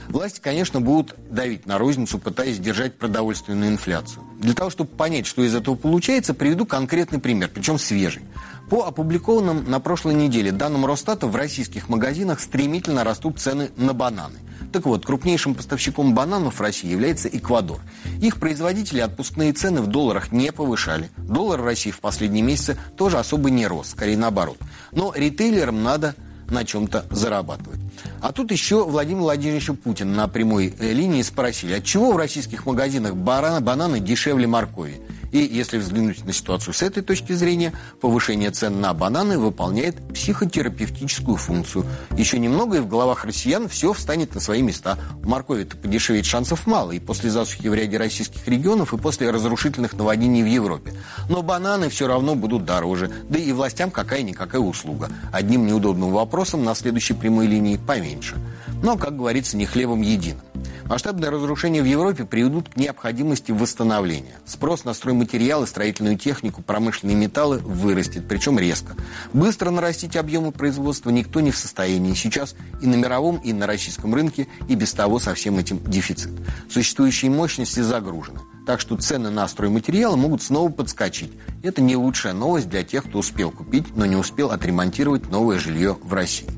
Власти, 0.09 0.41
конечно, 0.41 0.81
будут 0.81 1.15
давить 1.29 1.65
на 1.65 1.77
розницу, 1.77 2.19
пытаясь 2.19 2.59
держать 2.59 2.97
продовольственную 2.97 3.71
инфляцию. 3.71 4.25
Для 4.39 4.53
того, 4.53 4.69
чтобы 4.69 4.89
понять, 4.89 5.25
что 5.25 5.41
из 5.41 5.55
этого 5.55 5.75
получается, 5.75 6.33
приведу 6.33 6.65
конкретный 6.65 7.19
пример, 7.19 7.49
причем 7.53 7.79
свежий. 7.79 8.23
По 8.69 8.87
опубликованным 8.87 9.69
на 9.69 9.79
прошлой 9.79 10.13
неделе 10.13 10.51
данным 10.51 10.85
Росстата 10.85 11.27
в 11.27 11.35
российских 11.35 11.87
магазинах 11.87 12.41
стремительно 12.41 13.03
растут 13.03 13.39
цены 13.39 13.71
на 13.77 13.93
бананы– 13.93 14.39
так 14.71 14.85
вот, 14.85 15.05
крупнейшим 15.05 15.53
поставщиком 15.53 16.13
бананов 16.13 16.59
в 16.59 16.61
России 16.61 16.89
является 16.89 17.27
Эквадор. 17.27 17.79
Их 18.21 18.39
производители 18.39 19.01
отпускные 19.01 19.51
цены 19.51 19.81
в 19.81 19.87
долларах 19.87 20.31
не 20.31 20.51
повышали. 20.51 21.09
Доллар 21.17 21.61
в 21.61 21.65
России 21.65 21.91
в 21.91 21.99
последние 21.99 22.43
месяцы 22.43 22.77
тоже 22.95 23.17
особо 23.17 23.49
не 23.49 23.67
рос, 23.67 23.89
скорее 23.89 24.17
наоборот. 24.17 24.57
Но 24.91 25.13
ритейлерам 25.13 25.83
надо 25.83 26.15
на 26.51 26.63
чем-то 26.65 27.05
зарабатывать. 27.09 27.79
А 28.21 28.31
тут 28.31 28.51
еще 28.51 28.83
Владимир 28.85 29.21
Владимирович 29.21 29.71
Путин 29.83 30.13
на 30.13 30.27
прямой 30.27 30.73
э, 30.77 30.93
линии 30.93 31.21
спросили, 31.21 31.73
от 31.73 31.83
чего 31.83 32.11
в 32.11 32.17
российских 32.17 32.65
магазинах 32.65 33.15
бананы 33.15 33.99
дешевле 33.99 34.47
моркови? 34.47 35.01
И 35.31 35.39
если 35.39 35.77
взглянуть 35.77 36.25
на 36.25 36.33
ситуацию 36.33 36.73
с 36.73 36.81
этой 36.81 37.01
точки 37.01 37.33
зрения, 37.33 37.73
повышение 38.01 38.51
цен 38.51 38.81
на 38.81 38.93
бананы 38.93 39.37
выполняет 39.37 39.95
психотерапевтическую 40.13 41.37
функцию. 41.37 41.85
Еще 42.17 42.37
немного, 42.37 42.77
и 42.77 42.79
в 42.81 42.87
головах 42.87 43.23
россиян 43.25 43.69
все 43.69 43.93
встанет 43.93 44.35
на 44.35 44.41
свои 44.41 44.61
места. 44.61 44.97
У 45.23 45.29
моркови-то 45.29 45.77
подешеветь 45.77 46.25
шансов 46.25 46.67
мало, 46.67 46.91
и 46.91 46.99
после 46.99 47.29
засухи 47.29 47.67
в 47.67 47.73
ряде 47.73 47.97
российских 47.97 48.45
регионов, 48.47 48.93
и 48.93 48.97
после 48.97 49.31
разрушительных 49.31 49.93
наводнений 49.93 50.43
в 50.43 50.47
Европе. 50.47 50.93
Но 51.29 51.41
бананы 51.41 51.89
все 51.89 52.07
равно 52.07 52.35
будут 52.35 52.65
дороже, 52.65 53.11
да 53.29 53.39
и 53.39 53.51
властям 53.53 53.89
какая-никакая 53.89 54.61
услуга. 54.61 55.09
Одним 55.31 55.65
неудобным 55.65 56.11
вопросом 56.11 56.63
на 56.63 56.75
следующей 56.75 57.13
прямой 57.13 57.47
линии 57.47 57.77
поменьше. 57.77 58.35
Но, 58.83 58.97
как 58.97 59.15
говорится, 59.15 59.55
не 59.55 59.65
хлебом 59.65 60.01
единым. 60.01 60.41
Масштабные 60.91 61.29
разрушения 61.29 61.81
в 61.81 61.85
Европе 61.85 62.25
приведут 62.25 62.67
к 62.67 62.75
необходимости 62.75 63.53
восстановления. 63.53 64.37
Спрос 64.45 64.83
на 64.83 64.93
стройматериалы, 64.93 65.65
строительную 65.65 66.17
технику, 66.17 66.61
промышленные 66.61 67.15
металлы 67.15 67.59
вырастет, 67.59 68.27
причем 68.27 68.59
резко. 68.59 68.97
Быстро 69.31 69.69
нарастить 69.69 70.17
объемы 70.17 70.51
производства 70.51 71.09
никто 71.09 71.39
не 71.39 71.51
в 71.51 71.55
состоянии. 71.55 72.13
Сейчас 72.13 72.55
и 72.81 72.87
на 72.87 72.95
мировом, 72.95 73.37
и 73.37 73.53
на 73.53 73.67
российском 73.67 74.13
рынке 74.13 74.49
и 74.67 74.75
без 74.75 74.91
того 74.91 75.19
со 75.19 75.33
всем 75.33 75.59
этим 75.59 75.81
дефицит. 75.81 76.31
Существующие 76.69 77.31
мощности 77.31 77.79
загружены. 77.79 78.41
Так 78.67 78.81
что 78.81 78.97
цены 78.97 79.29
на 79.29 79.47
стройматериалы 79.47 80.17
могут 80.17 80.43
снова 80.43 80.69
подскочить. 80.69 81.31
Это 81.63 81.81
не 81.81 81.95
лучшая 81.95 82.33
новость 82.33 82.67
для 82.67 82.83
тех, 82.83 83.05
кто 83.05 83.19
успел 83.19 83.51
купить, 83.51 83.95
но 83.95 84.05
не 84.05 84.17
успел 84.17 84.51
отремонтировать 84.51 85.31
новое 85.31 85.57
жилье 85.57 85.97
в 86.03 86.13
России. 86.13 86.49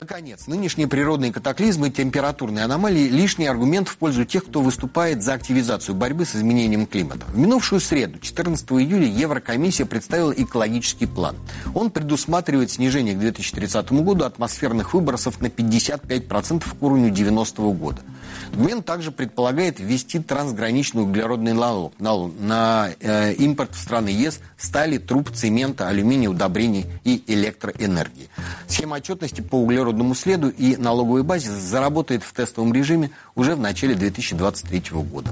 Наконец, 0.00 0.46
нынешние 0.46 0.86
природные 0.86 1.32
катаклизмы 1.32 1.88
и 1.88 1.90
температурные 1.90 2.64
аномалии– 2.64 3.08
лишний 3.10 3.46
аргумент 3.46 3.88
в 3.88 3.96
пользу 3.96 4.24
тех, 4.26 4.44
кто 4.44 4.60
выступает 4.60 5.22
за 5.22 5.32
активизацию 5.32 5.94
борьбы 5.94 6.26
с 6.26 6.36
изменением 6.36 6.86
климата. 6.86 7.24
В 7.28 7.38
минувшую 7.38 7.80
среду, 7.80 8.18
14 8.18 8.70
июля, 8.72 9.06
Еврокомиссия 9.06 9.86
представила 9.86 10.32
экологический 10.32 11.06
план. 11.06 11.36
Он 11.74 11.90
предусматривает 11.90 12.70
снижение 12.70 13.14
к 13.14 13.18
2030 13.18 13.90
году 13.92 14.24
атмосферных 14.24 14.92
выбросов 14.92 15.40
на 15.40 15.46
55% 15.46 16.64
к 16.78 16.82
уровню 16.82 17.10
90 17.10 17.62
-го 17.62 17.72
года. 17.72 18.02
Документ 18.52 18.86
также 18.86 19.12
предполагает 19.12 19.80
ввести 19.80 20.18
трансграничный 20.18 21.02
углеродный 21.02 21.52
налог 21.52 21.92
на, 21.98 22.90
э, 23.00 23.34
импорт 23.34 23.74
в 23.74 23.78
страны 23.78 24.08
ЕС 24.08 24.40
стали, 24.56 24.98
труб, 24.98 25.30
цемента, 25.30 25.88
алюминия, 25.88 26.30
удобрений 26.30 26.86
и 27.04 27.22
электроэнергии. 27.26 28.28
Схема 28.66 28.96
отчетности 28.96 29.40
по 29.40 29.56
углеродному 29.56 30.14
следу 30.14 30.48
и 30.48 30.76
налоговой 30.76 31.22
базе 31.22 31.50
заработает 31.50 32.22
в 32.22 32.32
тестовом 32.32 32.72
режиме 32.72 33.10
уже 33.34 33.54
в 33.54 33.60
начале 33.60 33.94
2023 33.94 35.02
года. 35.02 35.30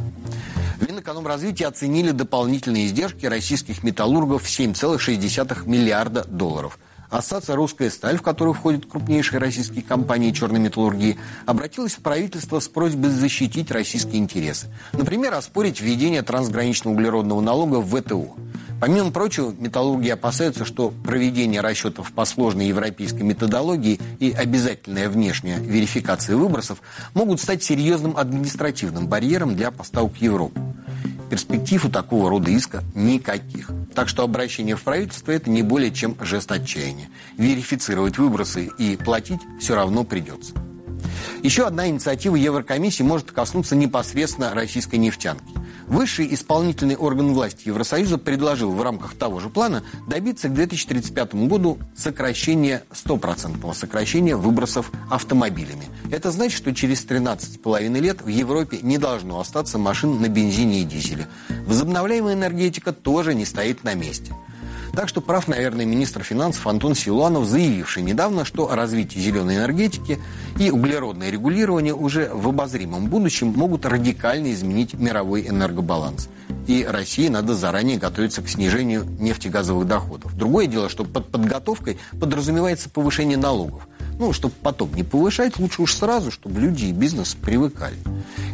В 0.79 0.89
Минэкономразвитии 0.89 1.65
оценили 1.65 2.11
дополнительные 2.11 2.87
издержки 2.87 3.27
российских 3.27 3.83
металлургов 3.83 4.43
в 4.43 4.49
7,6 4.49 5.67
миллиарда 5.67 6.25
долларов– 6.25 6.79
Ассоциация 7.15 7.55
«Русская 7.55 7.91
сталь», 7.91 8.19
в 8.19 8.23
которую 8.23 8.55
входят 8.55 8.87
крупнейшие 8.87 9.39
российские 9.39 9.85
компании 9.85 10.33
черной 10.33 10.59
металлургии, 10.59 11.17
обратилась 11.47 11.93
в 11.93 12.01
правительство 12.01 12.59
с 12.59 12.67
просьбой 12.67 13.11
защитить 13.11 13.71
российские 13.71 14.19
интересы. 14.19 14.67
Например, 14.93 15.33
оспорить 15.35 15.81
введение 15.81 16.23
трансграничного 16.23 16.93
углеродного 16.93 17.41
налога 17.41 17.77
в 17.77 17.97
ВТО. 17.97 18.35
Помимо 18.81 19.13
прочего, 19.13 19.55
металлурги 19.57 20.09
опасаются, 20.09 20.65
что 20.65 20.93
проведение 21.05 21.61
расчетов 21.61 22.11
по 22.11 22.25
сложной 22.25 22.67
европейской 22.67 23.23
методологии 23.23 24.01
и 24.19 24.33
обязательная 24.33 25.09
внешняя 25.09 25.61
верификация 25.61 26.35
выбросов 26.35 26.83
могут 27.15 27.41
стать 27.41 27.63
серьезным 27.63 28.17
административным 28.17 29.07
барьером 29.07 29.55
для 29.55 29.71
поставок 29.71 30.15
в 30.15 30.21
Европу. 30.21 30.61
Перспектив 31.35 31.85
у 31.85 31.89
такого 31.89 32.31
рода 32.31 32.49
иска 32.53 32.85
никаких. 32.95 33.69
Так 33.93 34.09
что 34.09 34.23
обращение 34.23 34.77
в 34.77 34.83
правительство– 34.83 35.33
это 35.33 35.51
не 35.51 35.63
более 35.63 35.91
чем 35.91 36.17
жест 36.21 36.53
отчаяния. 36.53 37.09
Верифицировать 37.37 38.19
выбросы 38.19 38.71
и 38.79 38.97
платить 38.97 39.41
все 39.59 39.75
равно 39.75 40.05
придется. 40.05 40.55
Еще 41.43 41.67
одна 41.67 41.89
инициатива 41.89 42.37
Еврокомиссии 42.37 43.03
может 43.03 43.31
коснуться 43.31 43.77
непосредственно 43.77 44.55
российской 44.55 44.97
нефтянки. 44.97 45.55
Высший 45.87 46.33
исполнительный 46.33 46.97
орган 46.97 47.35
власти 47.35 47.69
Евросоюза 47.69 48.17
предложил 48.17 48.73
в 48.73 48.83
рамках 48.83 49.15
того 49.15 49.41
же 49.41 49.51
плана 49.51 49.83
добиться 50.09 50.49
к 50.49 50.55
2035 50.55 51.35
году 51.47 51.79
сокращения, 51.95 52.85
стопроцентного 52.91 53.75
сокращения 53.75 54.37
выбросов 54.37 54.91
автомобилями. 55.11 55.85
Это 56.11 56.31
значит, 56.31 56.57
что 56.57 56.75
через 56.75 57.05
13,5 57.05 58.01
лет 58.01 58.23
в 58.23 58.29
Европе 58.29 58.79
не 58.83 58.97
должно 58.97 59.39
остаться 59.39 59.79
машин 59.79 60.21
на 60.21 60.29
бензине 60.29 60.81
и 60.81 60.85
дизеле. 60.85 61.29
Возобновляемая 61.67 62.35
энергетика 62.35 62.93
тоже 62.93 63.35
не 63.35 63.45
стоит 63.45 63.85
на 63.85 63.95
месте. 63.95 64.35
Так 64.95 65.09
что 65.09 65.21
прав, 65.21 65.49
наверное, 65.49 65.85
министр 65.85 66.23
финансов 66.23 66.65
Антон 66.69 66.95
Силуанов, 66.95 67.47
заявивший 67.47 68.03
недавно, 68.03 68.45
что 68.45 68.73
развитие 68.73 69.25
зеленой 69.25 69.57
энергетики 69.57 70.21
и 70.59 70.71
углеродное 70.71 71.31
регулирование 71.31 71.95
уже 71.95 72.31
в 72.33 72.49
обозримом 72.49 73.07
будущем 73.07 73.49
могут 73.49 73.87
радикально 73.87 74.53
изменить 74.53 74.95
мировой 74.95 75.49
энергобаланс. 75.49 76.29
И 76.69 76.87
России 76.89 77.27
надо 77.27 77.57
заранее 77.57 77.99
готовиться 77.99 78.41
к 78.41 78.49
снижению 78.49 79.05
нефтегазовых 79.19 79.89
доходов. 79.89 80.37
Другое 80.37 80.67
дело, 80.67 80.89
что 80.89 81.05
под 81.05 81.29
подготовкой 81.29 81.99
подразумевается 82.21 82.89
повышение 82.89 83.37
налогов. 83.37 83.89
Ну, 84.21 84.33
чтобы 84.33 84.55
потом 84.63 84.95
не 84.95 85.03
повышать, 85.03 85.59
лучше 85.59 85.83
уж 85.83 85.95
сразу, 85.95 86.31
чтобы 86.31 86.61
люди 86.61 86.85
и 86.85 86.93
бизнес 86.93 87.35
привыкали. 87.35 87.97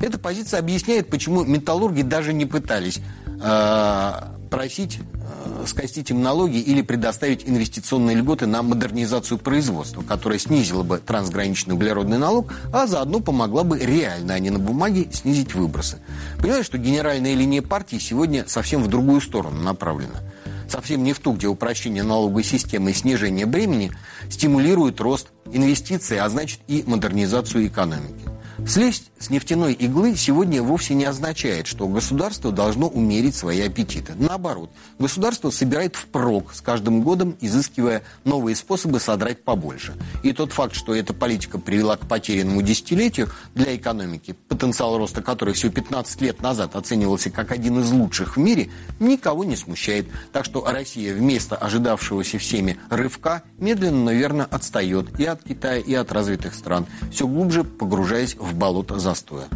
Эта 0.00 0.18
позиция 0.18 0.60
объясняет, 0.60 1.10
почему 1.10 1.44
металлурги 1.44 2.00
даже 2.00 2.32
не 2.32 2.46
пытались 2.46 3.00
э, 3.42 4.12
просить 4.50 5.00
Э, 5.44 5.49
скостить 5.66 6.10
им 6.10 6.22
налоги 6.22 6.58
или 6.58 6.82
предоставить 6.82 7.48
инвестиционные 7.48 8.16
льготы 8.16 8.46
на 8.46 8.62
модернизацию 8.62 9.38
производства, 9.38 10.02
которая 10.02 10.38
снизила 10.38 10.82
бы 10.82 10.98
трансграничный 10.98 11.74
углеродный 11.74 12.18
налог, 12.18 12.52
а 12.72 12.86
заодно 12.86 13.20
помогла 13.20 13.64
бы 13.64 13.78
реально, 13.78 14.34
а 14.34 14.38
не 14.38 14.50
на 14.50 14.58
бумаге, 14.58 15.08
снизить 15.12 15.54
выбросы. 15.54 15.98
Понимаешь, 16.38 16.66
что 16.66 16.78
генеральная 16.78 17.34
линия 17.34 17.62
партии 17.62 17.96
сегодня 17.96 18.44
совсем 18.46 18.82
в 18.82 18.88
другую 18.88 19.20
сторону 19.20 19.62
направлена. 19.62 20.20
Совсем 20.68 21.02
не 21.02 21.12
в 21.12 21.18
ту, 21.18 21.32
где 21.32 21.48
упрощение 21.48 22.04
налоговой 22.04 22.44
системы 22.44 22.92
и 22.92 22.94
снижение 22.94 23.44
бремени 23.44 23.90
стимулирует 24.30 25.00
рост 25.00 25.28
инвестиций, 25.52 26.20
а 26.20 26.28
значит 26.28 26.60
и 26.68 26.84
модернизацию 26.86 27.66
экономики. 27.66 28.24
Слезть 28.66 29.10
с 29.18 29.30
нефтяной 29.30 29.72
иглы 29.72 30.16
сегодня 30.16 30.62
вовсе 30.62 30.94
не 30.94 31.04
означает, 31.04 31.66
что 31.66 31.88
государство 31.88 32.52
должно 32.52 32.88
умерить 32.88 33.34
свои 33.34 33.60
аппетиты. 33.62 34.14
Наоборот, 34.16 34.70
государство 34.98 35.50
собирает 35.50 35.96
впрок 35.96 36.54
с 36.54 36.60
каждым 36.60 37.02
годом, 37.02 37.36
изыскивая 37.40 38.02
новые 38.24 38.54
способы 38.54 39.00
содрать 39.00 39.42
побольше. 39.42 39.94
И 40.22 40.32
тот 40.32 40.52
факт, 40.52 40.74
что 40.74 40.94
эта 40.94 41.12
политика 41.12 41.58
привела 41.58 41.96
к 41.96 42.06
потерянному 42.06 42.62
десятилетию 42.62 43.28
для 43.54 43.74
экономики, 43.76 44.36
потенциал 44.48 44.96
роста 44.98 45.20
которой 45.20 45.54
всего 45.54 45.72
15 45.72 46.20
лет 46.20 46.40
назад 46.40 46.76
оценивался 46.76 47.30
как 47.30 47.50
один 47.50 47.80
из 47.80 47.90
лучших 47.90 48.36
в 48.36 48.40
мире, 48.40 48.70
никого 49.00 49.44
не 49.44 49.56
смущает. 49.56 50.06
Так 50.32 50.44
что 50.44 50.64
Россия 50.64 51.12
вместо 51.14 51.56
ожидавшегося 51.56 52.38
всеми 52.38 52.78
рывка 52.88 53.42
медленно, 53.58 54.04
но 54.04 54.12
верно 54.12 54.44
отстает 54.44 55.18
и 55.18 55.24
от 55.24 55.42
Китая, 55.42 55.78
и 55.78 55.92
от 55.94 56.12
развитых 56.12 56.54
стран, 56.54 56.86
все 57.10 57.26
глубже 57.26 57.64
погружаясь 57.64 58.36
в 58.36 58.49
в 58.50 58.56
болото 58.56 58.98
застоя. 58.98 59.48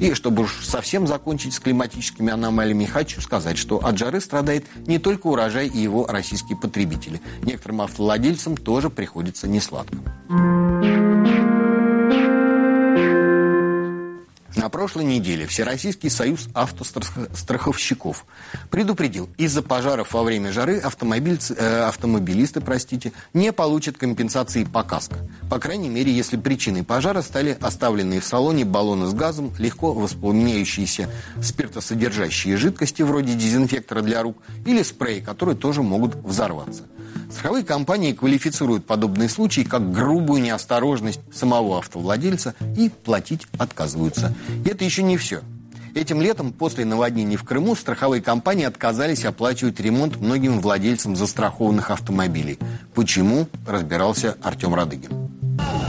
И 0.00 0.14
чтобы 0.14 0.42
уж 0.42 0.64
совсем 0.64 1.06
закончить 1.06 1.54
с 1.54 1.60
климатическими 1.60 2.32
аномалиями, 2.32 2.84
хочу 2.84 3.20
сказать, 3.20 3.56
что 3.56 3.78
от 3.78 3.98
жары 3.98 4.20
страдает 4.20 4.66
не 4.86 4.98
только 4.98 5.28
урожай 5.28 5.68
и 5.68 5.78
его 5.78 6.06
российские 6.06 6.58
потребители. 6.58 7.20
Некоторым 7.42 7.82
автовладельцам 7.82 8.56
тоже 8.56 8.90
приходится 8.90 9.48
несладко. 9.48 9.96
На 14.62 14.68
прошлой 14.68 15.04
неделе 15.04 15.44
Всероссийский 15.48 16.08
союз 16.08 16.48
автостраховщиков 16.54 18.24
предупредил, 18.70 19.28
из-за 19.36 19.60
пожаров 19.60 20.14
во 20.14 20.22
время 20.22 20.52
жары 20.52 20.78
автомобиль, 20.78 21.40
э, 21.56 21.80
автомобилисты 21.82 22.60
простите, 22.60 23.12
не 23.34 23.52
получат 23.52 23.98
компенсации 23.98 24.62
по 24.62 24.84
каско. 24.84 25.16
По 25.50 25.58
крайней 25.58 25.88
мере, 25.88 26.12
если 26.12 26.36
причиной 26.36 26.84
пожара 26.84 27.22
стали 27.22 27.58
оставленные 27.60 28.20
в 28.20 28.24
салоне 28.24 28.64
баллоны 28.64 29.06
с 29.08 29.14
газом, 29.14 29.52
легко 29.58 29.92
воспламеняющиеся 29.94 31.10
спиртосодержащие 31.42 32.56
жидкости 32.56 33.02
вроде 33.02 33.34
дезинфектора 33.34 34.00
для 34.00 34.22
рук 34.22 34.36
или 34.64 34.84
спреи, 34.84 35.18
которые 35.18 35.56
тоже 35.56 35.82
могут 35.82 36.14
взорваться. 36.14 36.84
Страховые 37.32 37.64
компании 37.64 38.12
квалифицируют 38.12 38.86
подобные 38.86 39.28
случаи 39.28 39.62
как 39.62 39.90
грубую 39.90 40.42
неосторожность 40.42 41.20
самого 41.34 41.78
автовладельца 41.78 42.54
и 42.76 42.90
платить 42.90 43.46
отказываются. 43.58 44.34
И 44.64 44.68
это 44.68 44.84
еще 44.84 45.02
не 45.02 45.16
все. 45.16 45.40
Этим 45.94 46.22
летом 46.22 46.52
после 46.52 46.84
наводнений 46.84 47.36
в 47.36 47.44
Крыму 47.44 47.76
страховые 47.76 48.22
компании 48.22 48.64
отказались 48.64 49.24
оплачивать 49.24 49.78
ремонт 49.78 50.16
многим 50.16 50.60
владельцам 50.60 51.16
застрахованных 51.16 51.90
автомобилей. 51.90 52.58
Почему, 52.94 53.46
разбирался 53.66 54.36
Артем 54.42 54.74
Радыгин. 54.74 55.32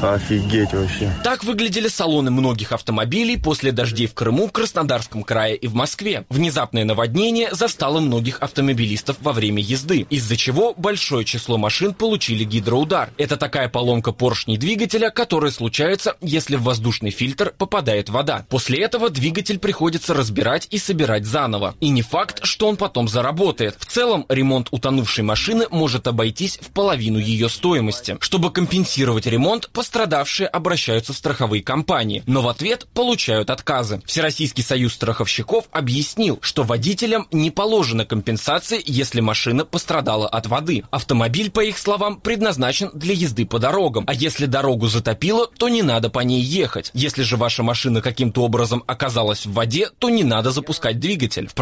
Офигеть 0.02 0.74
вообще. 0.74 1.14
Так 1.24 1.46
выглядели 1.46 1.88
салоны 1.88 2.30
многих 2.30 2.74
автомобилей 2.74 3.38
после 3.38 3.72
дождей 3.72 4.08
в 4.08 4.14
Крыму, 4.14 4.50
Краснодарском 4.50 5.24
крае 5.24 5.56
и 5.56 5.68
в 5.68 5.76
Москве. 5.76 6.26
Внезапное 6.30 6.84
наводнение 6.84 7.50
застало 7.54 8.02
многих 8.02 8.42
автомобилистов 8.42 9.18
во 9.22 9.32
время 9.32 9.62
езды, 9.62 10.06
из-за 10.10 10.36
чего 10.36 10.74
большое 10.76 11.24
число 11.24 11.58
машин 11.58 11.94
получили 11.94 12.44
гидроудар. 12.44 13.12
Это 13.18 13.38
такая 13.38 13.70
поломка 13.70 14.12
поршней 14.12 14.58
двигателя, 14.58 15.10
которая 15.10 15.52
случается, 15.52 16.18
если 16.20 16.58
в 16.58 16.64
воздушный 16.64 17.12
фильтр 17.12 17.54
попадает 17.58 18.10
вода. 18.10 18.46
После 18.50 18.80
этого 18.80 19.10
двигатель 19.10 19.60
приходится 19.94 20.14
разбирать 20.16 20.68
и 20.72 20.80
собирать 20.80 21.26
заново. 21.26 21.76
И 21.80 21.90
не 21.90 22.02
факт, 22.02 22.40
что 22.44 22.68
он 22.68 22.78
потом 22.78 23.08
заработает. 23.08 23.76
В 23.78 23.86
целом, 23.86 24.26
ремонт 24.28 24.70
утонувшей 24.72 25.24
машины 25.24 25.68
может 25.70 26.08
обойтись 26.08 26.58
в 26.60 26.72
половину 26.72 27.20
ее 27.20 27.48
стоимости. 27.48 28.18
Чтобы 28.20 28.52
компенсировать 28.52 29.28
ремонт, 29.28 29.70
пострадавшие 29.72 30.48
обращаются 30.48 31.14
в 31.14 31.18
страховые 31.18 31.62
компании, 31.62 32.24
но 32.26 32.42
в 32.42 32.48
ответ 32.48 32.88
получают 32.96 33.52
отказы. 33.52 34.02
Всероссийский 34.06 34.64
союз 34.64 34.94
страховщиков 34.94 35.66
объяснил, 35.72 36.40
что 36.42 36.64
водителям 36.64 37.28
не 37.32 37.52
положена 37.52 38.06
компенсация, 38.06 38.82
если 38.84 39.22
машина 39.22 39.64
пострадала 39.64 40.28
от 40.28 40.48
воды. 40.48 40.84
Автомобиль, 40.90 41.52
по 41.52 41.64
их 41.64 41.78
словам, 41.78 42.20
предназначен 42.20 42.90
для 42.96 43.14
езды 43.14 43.46
по 43.46 43.60
дорогам, 43.60 44.06
а 44.08 44.14
если 44.16 44.48
дорогу 44.48 44.88
затопило, 44.88 45.48
то 45.58 45.70
не 45.70 45.84
надо 45.84 46.10
по 46.10 46.22
ней 46.22 46.42
ехать. 46.42 46.90
Если 46.96 47.22
же 47.22 47.38
ваша 47.38 47.62
машина 47.62 48.02
каким-то 48.02 48.42
образом 48.42 48.84
оказалась 48.88 49.46
в 49.46 49.54
воде, 49.54 49.83
то 50.00 50.10
не 50.10 50.24
надо 50.24 50.52
запускать 50.52 51.00
двигатель. 51.00 51.48
В 51.48 51.54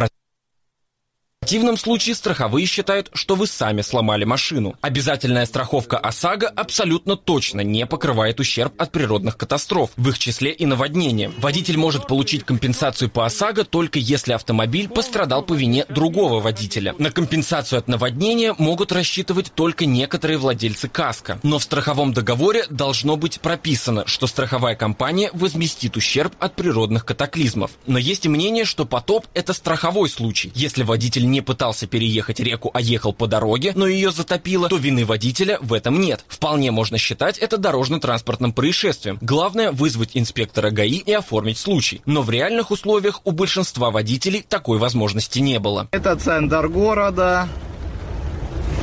противном 1.41 1.75
случае 1.75 2.13
страховые 2.13 2.67
считают, 2.67 3.09
что 3.13 3.33
вы 3.33 3.47
сами 3.47 3.81
сломали 3.81 4.25
машину. 4.25 4.75
Обязательная 4.79 5.47
страховка 5.47 5.97
ОСАГО 5.97 6.47
абсолютно 6.47 7.17
точно 7.17 7.61
не 7.61 7.87
покрывает 7.87 8.39
ущерб 8.39 8.79
от 8.79 8.91
природных 8.91 9.37
катастроф, 9.37 9.89
в 9.97 10.07
их 10.09 10.19
числе 10.19 10.51
и 10.51 10.67
наводнения. 10.67 11.31
Водитель 11.39 11.77
может 11.77 12.05
получить 12.05 12.43
компенсацию 12.43 13.09
по 13.09 13.25
ОСАГО 13.25 13.63
только 13.63 13.97
если 13.97 14.33
автомобиль 14.33 14.87
пострадал 14.87 15.41
по 15.41 15.53
вине 15.53 15.85
другого 15.89 16.39
водителя. 16.41 16.93
На 16.99 17.09
компенсацию 17.09 17.79
от 17.79 17.87
наводнения 17.87 18.53
могут 18.59 18.91
рассчитывать 18.91 19.51
только 19.53 19.87
некоторые 19.87 20.37
владельцы 20.37 20.89
КАСКО. 20.89 21.39
Но 21.41 21.57
в 21.57 21.63
страховом 21.63 22.13
договоре 22.13 22.65
должно 22.69 23.17
быть 23.17 23.41
прописано, 23.41 24.05
что 24.05 24.27
страховая 24.27 24.75
компания 24.75 25.31
возместит 25.33 25.97
ущерб 25.97 26.33
от 26.39 26.55
природных 26.55 27.03
катаклизмов. 27.03 27.71
Но 27.87 27.97
есть 27.97 28.27
мнение, 28.27 28.63
что 28.63 28.85
потоп– 28.85 29.25
это 29.33 29.53
страховой 29.53 30.07
случай. 30.07 30.51
Если 30.53 30.83
водитель 30.83 31.30
не 31.31 31.41
пытался 31.41 31.87
переехать 31.87 32.39
реку, 32.39 32.69
а 32.73 32.81
ехал 32.81 33.13
по 33.13 33.27
дороге, 33.27 33.71
но 33.75 33.87
ее 33.87 34.11
затопило, 34.11 34.69
то 34.69 34.77
вины 34.77 35.05
водителя 35.05 35.57
в 35.61 35.73
этом 35.73 35.99
нет. 35.99 36.23
Вполне 36.27 36.71
можно 36.71 36.97
считать 36.97 37.37
это 37.37 37.57
дорожно-транспортным 37.57 38.53
происшествием. 38.53 39.17
Главное 39.21 39.71
вызвать 39.71 40.11
инспектора 40.13 40.69
ГАИ 40.69 40.97
и 40.97 41.13
оформить 41.13 41.57
случай. 41.57 42.01
Но 42.05 42.21
в 42.21 42.29
реальных 42.29 42.71
условиях 42.71 43.21
у 43.23 43.31
большинства 43.31 43.89
водителей 43.89 44.45
такой 44.47 44.77
возможности 44.77 45.39
не 45.39 45.59
было. 45.59 45.87
Это 45.91 46.15
центр 46.15 46.67
города. 46.67 47.47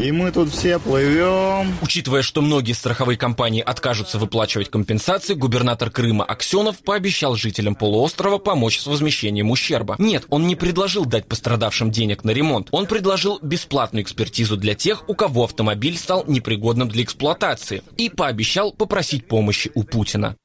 И 0.00 0.12
мы 0.12 0.30
тут 0.30 0.50
все 0.52 0.78
плывем. 0.78 1.74
Учитывая, 1.82 2.22
что 2.22 2.40
многие 2.40 2.72
страховые 2.72 3.18
компании 3.18 3.60
откажутся 3.60 4.18
выплачивать 4.18 4.70
компенсации, 4.70 5.34
губернатор 5.34 5.90
Крыма 5.90 6.24
Аксенов 6.24 6.78
пообещал 6.84 7.34
жителям 7.34 7.74
полуострова 7.74 8.38
помочь 8.38 8.78
с 8.78 8.86
возмещением 8.86 9.50
ущерба. 9.50 9.96
Нет, 9.98 10.24
он 10.30 10.46
не 10.46 10.54
предложил 10.54 11.04
дать 11.04 11.26
пострадавшим 11.26 11.90
денег 11.90 12.22
на 12.22 12.30
ремонт. 12.30 12.68
Он 12.70 12.86
предложил 12.86 13.40
бесплатную 13.42 14.04
экспертизу 14.04 14.56
для 14.56 14.76
тех, 14.76 15.08
у 15.08 15.14
кого 15.14 15.44
автомобиль 15.44 15.98
стал 15.98 16.24
непригодным 16.28 16.88
для 16.88 17.02
эксплуатации. 17.02 17.82
И 17.96 18.08
пообещал 18.08 18.70
попросить 18.72 19.26
помощи 19.26 19.72
у 19.74 19.82
Путина. 19.82 20.36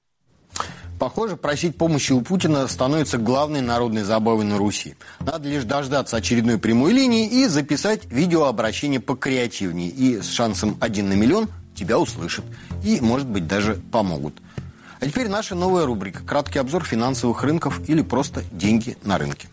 Похоже, 1.04 1.36
просить 1.36 1.76
помощи 1.76 2.14
у 2.14 2.22
Путина 2.22 2.66
становится 2.66 3.18
главной 3.18 3.60
народной 3.60 4.04
забавой 4.04 4.46
на 4.46 4.58
Руси. 4.58 4.96
Надо 5.20 5.50
лишь 5.50 5.66
дождаться 5.66 6.16
очередной 6.16 6.58
прямой 6.58 6.94
линии 6.94 7.28
и 7.28 7.48
записать 7.48 8.06
видеообращение 8.06 9.02
покреативнее. 9.02 9.90
И 9.90 10.22
с 10.22 10.30
шансом 10.30 10.78
один 10.80 11.10
на 11.10 11.14
миллион 11.14 11.50
тебя 11.76 12.00
услышат. 12.00 12.46
И, 12.86 13.02
может 13.02 13.28
быть, 13.28 13.48
даже 13.48 13.82
помогут. 13.92 14.36
А 15.02 15.06
теперь 15.06 15.28
наша 15.28 15.56
новая 15.56 15.86
рубрика 15.86 16.24
«Краткий 16.24 16.60
обзор 16.60 16.86
финансовых 16.86 17.44
рынков» 17.44 17.82
или 17.90 18.02
просто 18.02 18.42
«Деньги 18.54 18.96
на 19.04 19.18
рынке». 19.18 19.50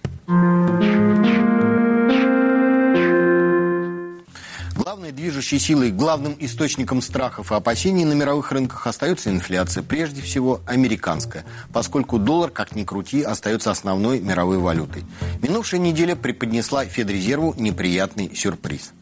Главной 5.10 5.24
движущей 5.24 5.58
силой, 5.58 5.90
главным 5.90 6.36
источником 6.38 7.02
страхов 7.02 7.50
и 7.50 7.54
опасений 7.56 8.04
на 8.04 8.12
мировых 8.12 8.52
рынках 8.52 8.86
остается 8.86 9.30
инфляция, 9.30 9.82
прежде 9.82 10.22
всего 10.22 10.60
американская, 10.66 11.44
поскольку 11.72 12.20
доллар, 12.20 12.50
как 12.50 12.76
ни 12.76 12.84
крути, 12.84 13.22
остается 13.22 13.72
основной 13.72 14.20
мировой 14.20 14.58
валютой. 14.58 15.02
Минувшая 15.42 15.80
неделя 15.80 16.14
преподнесла 16.14 16.84
Федрезерву 16.84 17.56
неприятный 17.58 18.36
сюрприз. 18.36 18.92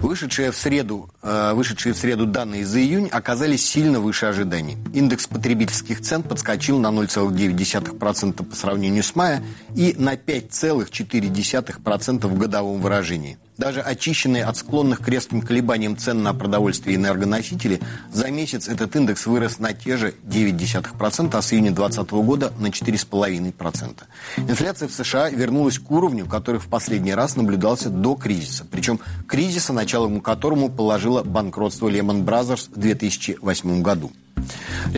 Вышедшие 0.00 0.52
в, 0.52 0.56
среду, 0.56 1.10
э, 1.22 1.52
вышедшие 1.52 1.92
в 1.92 1.98
среду 1.98 2.24
данные 2.24 2.64
за 2.64 2.80
июнь 2.80 3.08
оказались 3.08 3.68
сильно 3.68 4.00
выше 4.00 4.24
ожиданий. 4.24 4.78
Индекс 4.94 5.26
потребительских 5.26 6.00
цен 6.00 6.22
подскочил 6.22 6.78
на 6.78 6.86
0,9% 6.86 8.42
по 8.42 8.56
сравнению 8.56 9.02
с 9.02 9.14
мая 9.14 9.42
и 9.76 9.94
на 9.98 10.14
5,4% 10.14 12.26
в 12.26 12.38
годовом 12.38 12.80
выражении– 12.80 13.36
даже 13.60 13.82
очищенные 13.82 14.44
от 14.44 14.56
склонных 14.56 15.00
к 15.02 15.08
резким 15.08 15.42
колебаниям 15.42 15.96
цен 15.96 16.22
на 16.22 16.32
продовольствие 16.32 16.96
и 16.96 16.98
энергоносители, 16.98 17.80
за 18.10 18.30
месяц 18.30 18.66
этот 18.68 18.96
индекс 18.96 19.26
вырос 19.26 19.58
на 19.58 19.74
те 19.74 19.98
же 19.98 20.14
0,9%, 20.26 21.30
а 21.36 21.42
с 21.42 21.52
июня 21.52 21.70
2020 21.70 22.10
года 22.10 22.52
на 22.58 22.68
4,5%. 22.68 23.96
Инфляция 24.38 24.88
в 24.88 24.92
США 24.92 25.28
вернулась 25.28 25.78
к 25.78 25.90
уровню, 25.90 26.26
который 26.26 26.58
в 26.58 26.68
последний 26.68 27.14
раз 27.14 27.36
наблюдался 27.36 27.90
до 27.90 28.14
кризиса. 28.14 28.66
Причем 28.68 28.98
кризиса, 29.28 29.74
началом 29.74 30.20
которому 30.22 30.70
положило 30.70 31.22
банкротство 31.22 31.88
Lehman 31.88 32.24
Brothers 32.24 32.70
в 32.74 32.78
2008 32.78 33.82
году. 33.82 34.10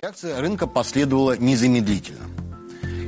Реакция 0.00 0.40
рынка 0.40 0.68
последовала 0.68 1.36
незамедлительно. 1.36 2.24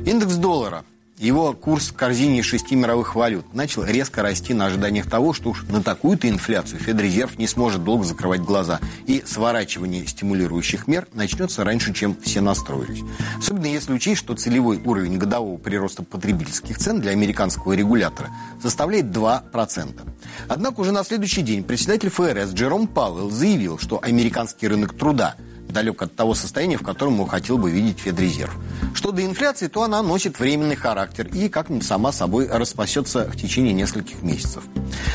Индекс 0.05 0.35
доллара– 0.35 0.83
его 1.17 1.53
курс 1.53 1.87
в 1.87 1.93
корзине 1.93 2.43
шести 2.43 2.75
мировых 2.75 3.15
валют 3.15 3.53
начал 3.53 3.85
резко 3.85 4.21
расти 4.21 4.53
на 4.53 4.65
ожиданиях 4.65 5.09
того, 5.09 5.33
что 5.33 5.51
уж 5.51 5.63
на 5.63 5.81
такую-то 5.81 6.27
инфляцию 6.27 6.79
Федрезерв 6.79 7.39
не 7.39 7.47
сможет 7.47 7.83
долго 7.83 8.03
закрывать 8.03 8.41
глаза, 8.41 8.81
и 9.07 9.23
сворачивание 9.25 10.05
стимулирующих 10.05 10.87
мер 10.87 11.07
начнется 11.13 11.63
раньше, 11.63 11.93
чем 11.93 12.17
все 12.21 12.41
настроились. 12.41 13.03
Особенно 13.37 13.67
если 13.67 13.93
учесть, 13.93 14.19
что 14.19 14.35
целевой 14.35 14.81
уровень 14.83 15.17
годового 15.17 15.57
прироста 15.57 16.03
потребительских 16.03 16.77
цен 16.77 16.99
для 16.99 17.11
американского 17.11 17.73
регулятора 17.73 18.29
составляет 18.61 19.05
2%. 19.05 20.01
Однако 20.49 20.81
уже 20.81 20.91
на 20.91 21.05
следующий 21.05 21.43
день 21.43 21.63
председатель 21.63 22.09
ФРС 22.09 22.51
Джером 22.53 22.87
Пауэлл 22.87 23.29
заявил, 23.31 23.79
что 23.79 23.99
американский 24.03 24.67
рынок 24.67 24.97
труда– 24.97 25.35
далек 25.75 26.01
от 26.01 26.15
того 26.15 26.33
состояния, 26.33 26.77
в 26.77 26.83
котором 26.83 27.19
он 27.19 27.27
хотел 27.27 27.57
бы 27.57 27.69
видеть 27.69 27.99
Федрезерв. 27.99 28.57
Что 28.95 29.11
до 29.11 29.23
инфляции, 29.23 29.67
то 29.67 29.83
она 29.83 30.01
носит 30.01 30.39
временный 30.39 30.77
характер 30.77 31.27
и 31.27 31.49
как-нибудь 31.49 31.85
сама 31.85 32.11
собой 32.11 32.47
распасется 32.47 33.25
в 33.25 33.35
течение 33.35 33.73
нескольких 33.73 34.23
месяцев. 34.23 34.63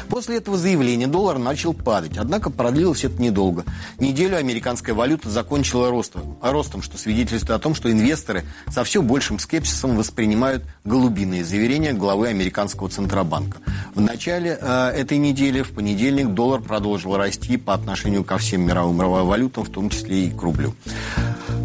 После 0.09 0.37
этого 0.37 0.59
заявления 0.59 1.07
доллар 1.07 1.38
начал 1.38 1.73
падать, 1.73 2.18
однако 2.18 2.51
продлилось 2.51 3.05
это 3.05 3.20
недолго. 3.23 3.64
Неделю 3.99 4.37
американская 4.37 4.94
валюта 4.94 5.31
закончила 5.31 5.90
ростом, 5.90 6.37
ростом, 6.42 6.83
что 6.83 6.99
свидетельствует 6.99 7.59
о 7.59 7.62
том, 7.62 7.75
что 7.75 7.90
инвесторы 7.90 8.44
со 8.68 8.85
все 8.85 9.01
большим 9.01 9.38
скепсисом 9.38 9.96
воспринимают 9.96 10.64
голубиные 10.85 11.44
заверения 11.44 11.94
главы 11.94 12.29
американского 12.29 12.90
Центробанка. 12.90 13.59
В 13.94 14.01
начале 14.01 14.59
э, 14.61 14.88
этой 14.90 15.16
недели, 15.16 15.62
в 15.62 15.73
понедельник, 15.73 16.29
доллар 16.29 16.61
продолжил 16.61 17.16
расти 17.16 17.57
по 17.57 17.73
отношению 17.73 18.25
ко 18.25 18.37
всем 18.37 18.66
мировым 18.66 18.99
валютам, 18.99 19.64
в 19.64 19.70
том 19.70 19.88
числе 19.88 20.27
и 20.27 20.31
к 20.31 20.42
рублю. 20.50 20.74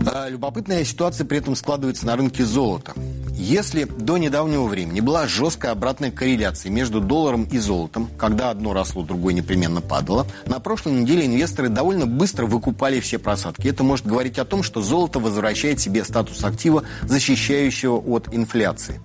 А, 0.05 0.29
любопытная 0.29 0.83
ситуация 0.83 1.25
при 1.25 1.39
этом 1.39 1.55
складывается 1.55 2.05
на 2.05 2.15
рынке 2.15 2.45
золота. 2.45 2.93
Если 3.37 3.83
до 3.83 4.17
недавнего 4.17 4.65
времени 4.65 5.01
была 5.01 5.27
жесткая 5.27 5.73
обратная 5.73 6.09
корреляция 6.09 6.71
между 6.71 7.01
долларом 7.01 7.43
и 7.51 7.57
золотом, 7.57 8.09
когда 8.17 8.49
одно 8.49 8.71
росло, 8.71 9.03
другое 9.03 9.33
непременно 9.33 9.81
падало, 9.81 10.25
на 10.45 10.59
прошлой 10.61 10.93
неделе 10.93 11.25
инвесторы 11.25 11.67
довольно 11.67 12.05
быстро 12.05 12.45
выкупали 12.45 13.01
все 13.01 13.19
просадки. 13.19 13.67
Это 13.67 13.83
может 13.83 14.05
говорить 14.05 14.39
о 14.39 14.45
том, 14.45 14.63
что 14.63 14.81
золото 14.81 15.19
возвращает 15.19 15.81
себе 15.81 16.05
статус 16.05 16.43
актива, 16.45 16.83
защищающего 17.03 17.97
от 17.97 18.33
инфляции. 18.33 19.01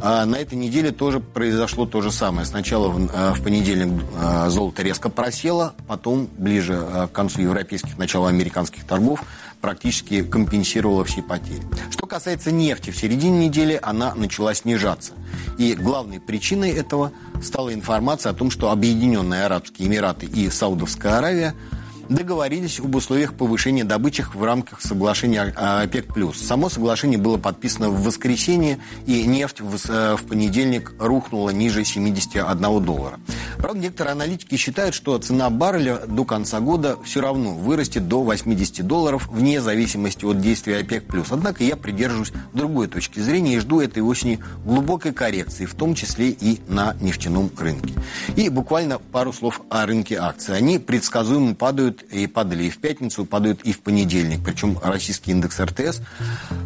А 0.00 0.24
на 0.24 0.36
этой 0.36 0.54
неделе 0.54 0.90
тоже 0.90 1.20
произошло 1.20 1.84
то 1.84 2.00
же 2.00 2.10
самое. 2.10 2.46
Сначала 2.46 2.88
в, 2.88 3.34
в 3.34 3.42
понедельник 3.42 4.02
а, 4.16 4.48
золото 4.48 4.82
резко 4.82 5.08
просело, 5.08 5.74
потом 5.88 6.28
ближе 6.38 7.08
к 7.10 7.12
концу 7.12 7.42
европейских, 7.42 7.98
начала 7.98 8.28
американских 8.28 8.84
торгов 8.84 9.22
практически 9.60 10.22
компенсировало 10.22 11.04
все 11.04 11.22
потери. 11.22 11.62
Что 11.90 12.06
касается 12.06 12.50
нефти, 12.52 12.90
в 12.90 12.96
середине 12.96 13.46
недели 13.46 13.57
она 13.82 14.14
начала 14.14 14.54
снижаться. 14.54 15.12
И 15.58 15.74
главной 15.74 16.20
причиной 16.20 16.70
этого 16.70 17.12
стала 17.42 17.72
информация 17.72 18.30
о 18.30 18.34
том, 18.34 18.50
что 18.50 18.70
Объединенные 18.70 19.44
Арабские 19.44 19.88
Эмираты 19.88 20.26
и 20.26 20.48
Саудовская 20.50 21.18
Аравия– 21.18 21.54
договорились 22.08 22.80
об 22.80 22.94
условиях 22.94 23.34
повышения 23.34 23.84
добычи 23.84 24.18
в 24.22 24.42
рамках 24.42 24.80
соглашения 24.80 25.42
ОПЕК+. 25.42 26.34
Само 26.34 26.68
соглашение 26.68 27.18
было 27.18 27.36
подписано 27.36 27.90
в 27.90 28.02
воскресенье, 28.02 28.78
и 29.06 29.24
нефть 29.24 29.60
в, 29.60 29.76
э, 29.88 30.16
понедельник 30.28 30.94
рухнула 30.98 31.50
ниже 31.50 31.84
71 31.84 32.80
доллара. 32.80 33.20
Правда, 33.58 33.80
некоторые 33.80 34.12
аналитики 34.12 34.56
считают, 34.56 34.94
что 34.94 35.18
цена 35.18 35.50
барреля 35.50 35.98
до 36.06 36.24
конца 36.24 36.60
года 36.60 36.96
все 37.04 37.20
равно 37.20 37.52
вырастет 37.52 38.08
до 38.08 38.22
80 38.22 38.86
долларов 38.86 39.28
вне 39.28 39.60
зависимости 39.60 40.24
от 40.24 40.40
действия 40.40 40.78
ОПЕК+. 40.78 41.04
Однако 41.30 41.64
я 41.64 41.76
придерживаюсь 41.76 42.32
другой 42.52 42.88
точки 42.88 43.20
зрения 43.20 43.56
и 43.56 43.58
жду 43.58 43.80
этой 43.80 44.02
осени 44.02 44.38
глубокой 44.64 45.12
коррекции, 45.12 45.66
в 45.66 45.74
том 45.74 45.94
числе 45.94 46.30
и 46.30 46.60
на 46.68 46.94
нефтяном 47.00 47.50
рынке. 47.58 47.94
И 48.36 48.48
буквально 48.48 48.98
пару 48.98 49.32
слов 49.32 49.60
о 49.70 49.86
рынке 49.86 50.16
акций. 50.16 50.56
Они 50.56 50.78
предсказуемо 50.78 51.54
падают 51.54 51.97
и 52.02 52.26
падали 52.26 52.64
и 52.64 52.70
в 52.70 52.78
пятницу, 52.78 53.24
падают 53.24 53.62
и 53.62 53.72
в 53.72 53.80
понедельник. 53.80 54.40
Причем 54.44 54.78
российский 54.82 55.30
индекс 55.30 55.60
РТС 55.60 56.00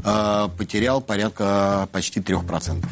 э, 0.04 0.48
потерял 0.56 1.00
порядка 1.00 1.88
почти 1.92 2.20
3%. 2.20 2.84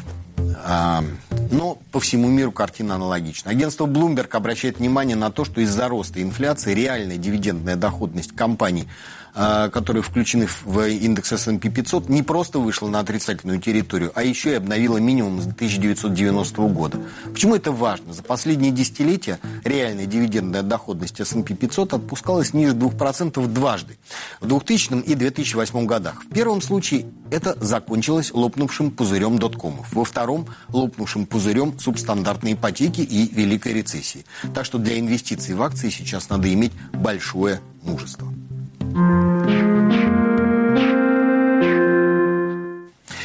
А, 0.63 1.03
но 1.51 1.77
по 1.91 1.99
всему 1.99 2.29
миру 2.29 2.51
картина 2.51 2.95
аналогична. 2.95 3.51
Агентство 3.51 3.85
Bloomberg 3.85 4.29
обращает 4.31 4.79
внимание 4.79 5.15
на 5.15 5.31
то, 5.31 5.45
что 5.45 5.61
из-за 5.61 5.87
роста 5.87 6.21
инфляции 6.21 6.73
реальная 6.73 7.17
дивидендная 7.17 7.75
доходность 7.75 8.35
компаний 8.35 8.87
которые 9.33 10.03
включены 10.03 10.47
в 10.65 10.81
индекс 10.87 11.31
S&P 11.33 11.69
500, 11.69 12.09
не 12.09 12.23
просто 12.23 12.59
вышла 12.59 12.87
на 12.87 12.99
отрицательную 12.99 13.59
территорию, 13.59 14.11
а 14.15 14.23
еще 14.23 14.51
и 14.51 14.55
обновила 14.55 14.97
минимум 14.97 15.41
с 15.41 15.45
1990 15.47 16.61
года. 16.67 16.99
Почему 17.31 17.55
это 17.55 17.71
важно? 17.71 18.13
За 18.13 18.23
последние 18.23 18.71
десятилетия 18.71 19.39
реальная 19.63 20.05
дивидендная 20.05 20.63
доходность 20.63 21.19
S&P 21.19 21.53
500 21.53 21.93
отпускалась 21.93 22.53
ниже 22.53 22.73
2% 22.73 23.47
дважды. 23.47 23.97
В 24.39 24.47
2000 24.47 25.03
и 25.05 25.15
2008 25.15 25.85
годах. 25.85 26.23
В 26.23 26.33
первом 26.33 26.61
случае 26.61 27.05
это 27.29 27.55
закончилось 27.61 28.31
лопнувшим 28.33 28.91
пузырем 28.91 29.39
доткомов. 29.39 29.93
Во 29.93 30.03
втором– 30.03 30.47
лопнувшим 30.69 31.25
пузырем 31.25 31.79
субстандартной 31.79 32.53
ипотеки 32.53 33.01
и 33.01 33.33
великой 33.33 33.73
рецессии. 33.73 34.25
Так 34.53 34.65
что 34.65 34.77
для 34.77 34.99
инвестиций 34.99 35.55
в 35.55 35.61
акции 35.61 35.89
сейчас 35.89 36.29
надо 36.29 36.51
иметь 36.53 36.73
большое 36.93 37.61
мужество. 37.83 38.33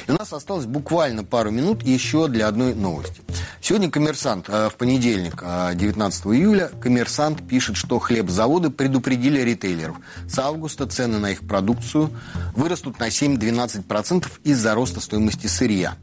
И 0.06 0.10
у 0.10 0.14
нас 0.14 0.32
осталось 0.32 0.66
буквально 0.66 1.24
пару 1.24 1.50
минут 1.50 1.82
еще 1.82 2.28
для 2.28 2.46
одной 2.48 2.74
новости. 2.74 3.22
Сегодня 3.60 3.90
коммерсант, 3.90 4.48
э, 4.48 4.68
в 4.68 4.76
понедельник, 4.76 5.42
19 5.42 6.26
э, 6.26 6.28
июля, 6.36 6.70
коммерсант 6.80 7.46
пишет, 7.48 7.76
что 7.76 7.98
хлебзаводы 7.98 8.70
предупредили 8.70 9.40
ритейлеров. 9.40 9.96
С 10.28 10.38
августа 10.38 10.86
цены 10.86 11.18
на 11.18 11.32
их 11.32 11.46
продукцию 11.46 12.10
вырастут 12.54 13.00
на 13.00 13.08
7-12% 13.08 14.26
из-за 14.44 14.74
роста 14.74 15.00
стоимости 15.00 15.48
сырья. 15.48 15.96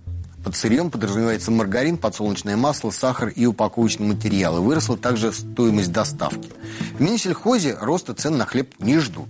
Под 0.44 0.56
сырьем 0.58 0.92
подразумевается 0.92 1.52
маргарин, 1.52 1.98
подсолнечное 1.98 2.58
масло, 2.58 2.92
сахар 2.92 3.30
и 3.30 3.46
упаковочные 3.46 4.10
материалы. 4.14 4.60
Выросла 4.60 4.98
также 4.98 5.32
стоимость 5.32 5.92
доставки. 5.92 6.52
В 6.98 7.02
Минсельхозе 7.02 7.78
роста 7.80 8.14
цен 8.14 8.38
на 8.38 8.46
хлеб 8.46 8.74
не 8.80 9.00
ждут. 9.00 9.30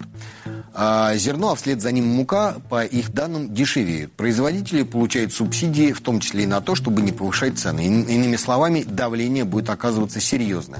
А 0.75 1.15
зерно, 1.15 1.51
а 1.51 1.55
вслед 1.55 1.81
за 1.81 1.91
ним 1.91 2.07
мука, 2.07 2.55
по 2.67 2.83
их 2.83 3.13
данным, 3.13 3.53
дешевеют. 3.53 4.11
Производители 4.13 4.81
получают 4.81 5.31
субсидии, 5.31 5.91
в 5.91 6.01
том 6.01 6.19
числе 6.19 6.43
и 6.43 6.47
на 6.47 6.61
то, 6.61 6.73
чтобы 6.73 7.03
не 7.03 7.11
повышать 7.11 7.59
цены. 7.59 7.85
Иными 7.85 8.35
словами, 8.37 8.83
давление 8.83 9.43
будет 9.43 9.69
оказываться 9.69 10.19
серьезное. 10.19 10.79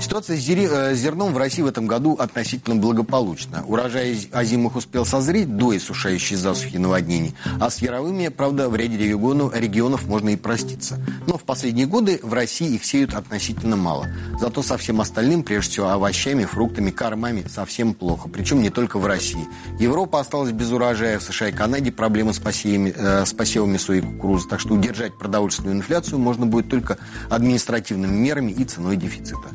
Ситуация 0.00 0.36
с 0.36 0.48
э, 0.48 0.94
зерном 0.96 1.32
в 1.32 1.38
России 1.38 1.62
в 1.62 1.66
этом 1.66 1.86
году 1.86 2.14
относительно 2.14 2.74
благополучна. 2.74 3.62
Урожай 3.68 4.28
озимых 4.32 4.74
успел 4.74 5.06
созреть 5.06 5.56
до 5.56 5.76
иссушающей 5.76 6.34
засухи 6.34 6.74
и 6.74 6.78
наводнений, 6.78 7.34
а 7.60 7.70
с 7.70 7.78
яровыми, 7.78 8.28
правда, 8.28 8.68
в 8.68 8.74
ряде 8.74 8.96
регионов, 8.96 9.54
регионов 9.54 10.08
можно 10.08 10.30
и 10.30 10.36
проститься. 10.36 10.98
Но 11.28 11.38
в 11.38 11.44
последние 11.44 11.86
годы 11.86 12.18
в 12.22 12.32
России 12.32 12.74
их 12.74 12.84
сеют 12.84 13.14
относительно 13.14 13.76
мало. 13.76 14.08
Зато 14.40 14.62
со 14.64 14.76
всем 14.76 15.00
остальным, 15.00 15.44
прежде 15.44 15.70
всего 15.70 15.90
овощами, 15.90 16.44
фруктами, 16.46 16.90
кормами, 16.90 17.46
совсем 17.48 17.94
плохо. 17.94 18.28
Причем 18.28 18.60
не 18.60 18.70
только 18.70 18.98
в 18.98 19.06
России. 19.06 19.19
России. 19.20 19.46
Европа 19.78 20.18
осталась 20.20 20.50
без 20.52 20.72
урожая, 20.72 21.18
в 21.18 21.22
США 21.22 21.48
и 21.48 21.52
Канаде 21.52 21.92
проблемы 21.92 22.32
с 22.32 22.38
посевами, 22.38 22.94
э, 22.96 23.26
с 23.26 23.34
посевами 23.34 23.76
сои 23.76 23.98
и 23.98 24.00
кукурузы. 24.00 24.48
Так 24.48 24.60
что 24.60 24.74
удержать 24.74 25.18
продовольственную 25.18 25.76
инфляцию 25.76 26.18
можно 26.18 26.46
будет 26.46 26.70
только 26.70 26.96
административными 27.28 28.16
мерами 28.16 28.50
и 28.50 28.64
ценой 28.64 28.96
дефицита. 28.96 29.48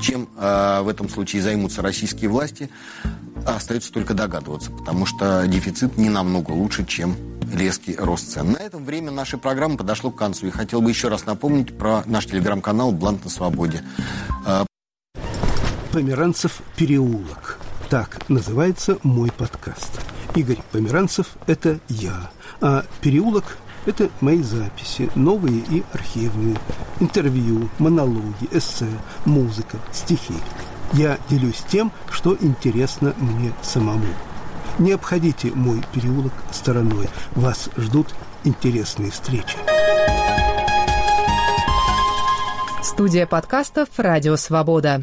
Чем 0.00 0.28
э, 0.36 0.80
в 0.82 0.88
этом 0.88 1.08
случае 1.08 1.40
займутся 1.40 1.80
российские 1.80 2.28
власти, 2.28 2.68
остается 3.46 3.90
только 3.90 4.12
догадываться, 4.12 4.70
потому 4.70 5.06
что 5.06 5.46
дефицит 5.46 5.96
не 5.96 6.10
намного 6.10 6.50
лучше, 6.50 6.84
чем 6.84 7.16
резкий 7.54 7.96
рост 7.96 8.30
цен. 8.30 8.52
На 8.52 8.58
этом 8.58 8.84
время 8.84 9.12
нашей 9.12 9.38
программы 9.38 9.78
подошло 9.78 10.10
к 10.10 10.16
концу. 10.16 10.48
И 10.48 10.50
хотел 10.50 10.82
бы 10.82 10.90
еще 10.90 11.08
раз 11.08 11.24
напомнить 11.24 11.78
про 11.78 12.02
наш 12.04 12.26
телеграм-канал 12.26 12.92
«Блант 12.92 13.24
на 13.24 13.30
свободе». 13.30 13.82
Померанцев 15.92 16.60
переулок. 16.76 17.58
Так 17.88 18.28
называется 18.28 18.98
мой 19.04 19.30
подкаст. 19.30 20.00
Игорь 20.34 20.58
Померанцев– 20.72 21.28
это 21.46 21.78
я, 21.88 22.30
а 22.60 22.84
«Переулок»– 23.00 23.58
это 23.86 24.10
мои 24.20 24.42
записи, 24.42 25.08
новые 25.14 25.58
и 25.58 25.84
архивные, 25.92 26.56
интервью, 26.98 27.68
монологи, 27.78 28.48
эссе, 28.50 28.88
музыка, 29.24 29.78
стихи. 29.92 30.34
Я 30.94 31.18
делюсь 31.30 31.62
тем, 31.68 31.92
что 32.10 32.36
интересно 32.40 33.14
мне 33.18 33.52
самому. 33.62 34.12
Не 34.80 34.90
обходите 34.90 35.52
мой 35.52 35.80
переулок 35.94 36.32
стороной. 36.50 37.08
Вас 37.36 37.70
ждут 37.76 38.08
интересные 38.42 39.12
встречи. 39.12 39.56
Студия 42.82 43.26
подкастов 43.26 43.88
«Радио 43.96 44.36
Свобода». 44.36 44.94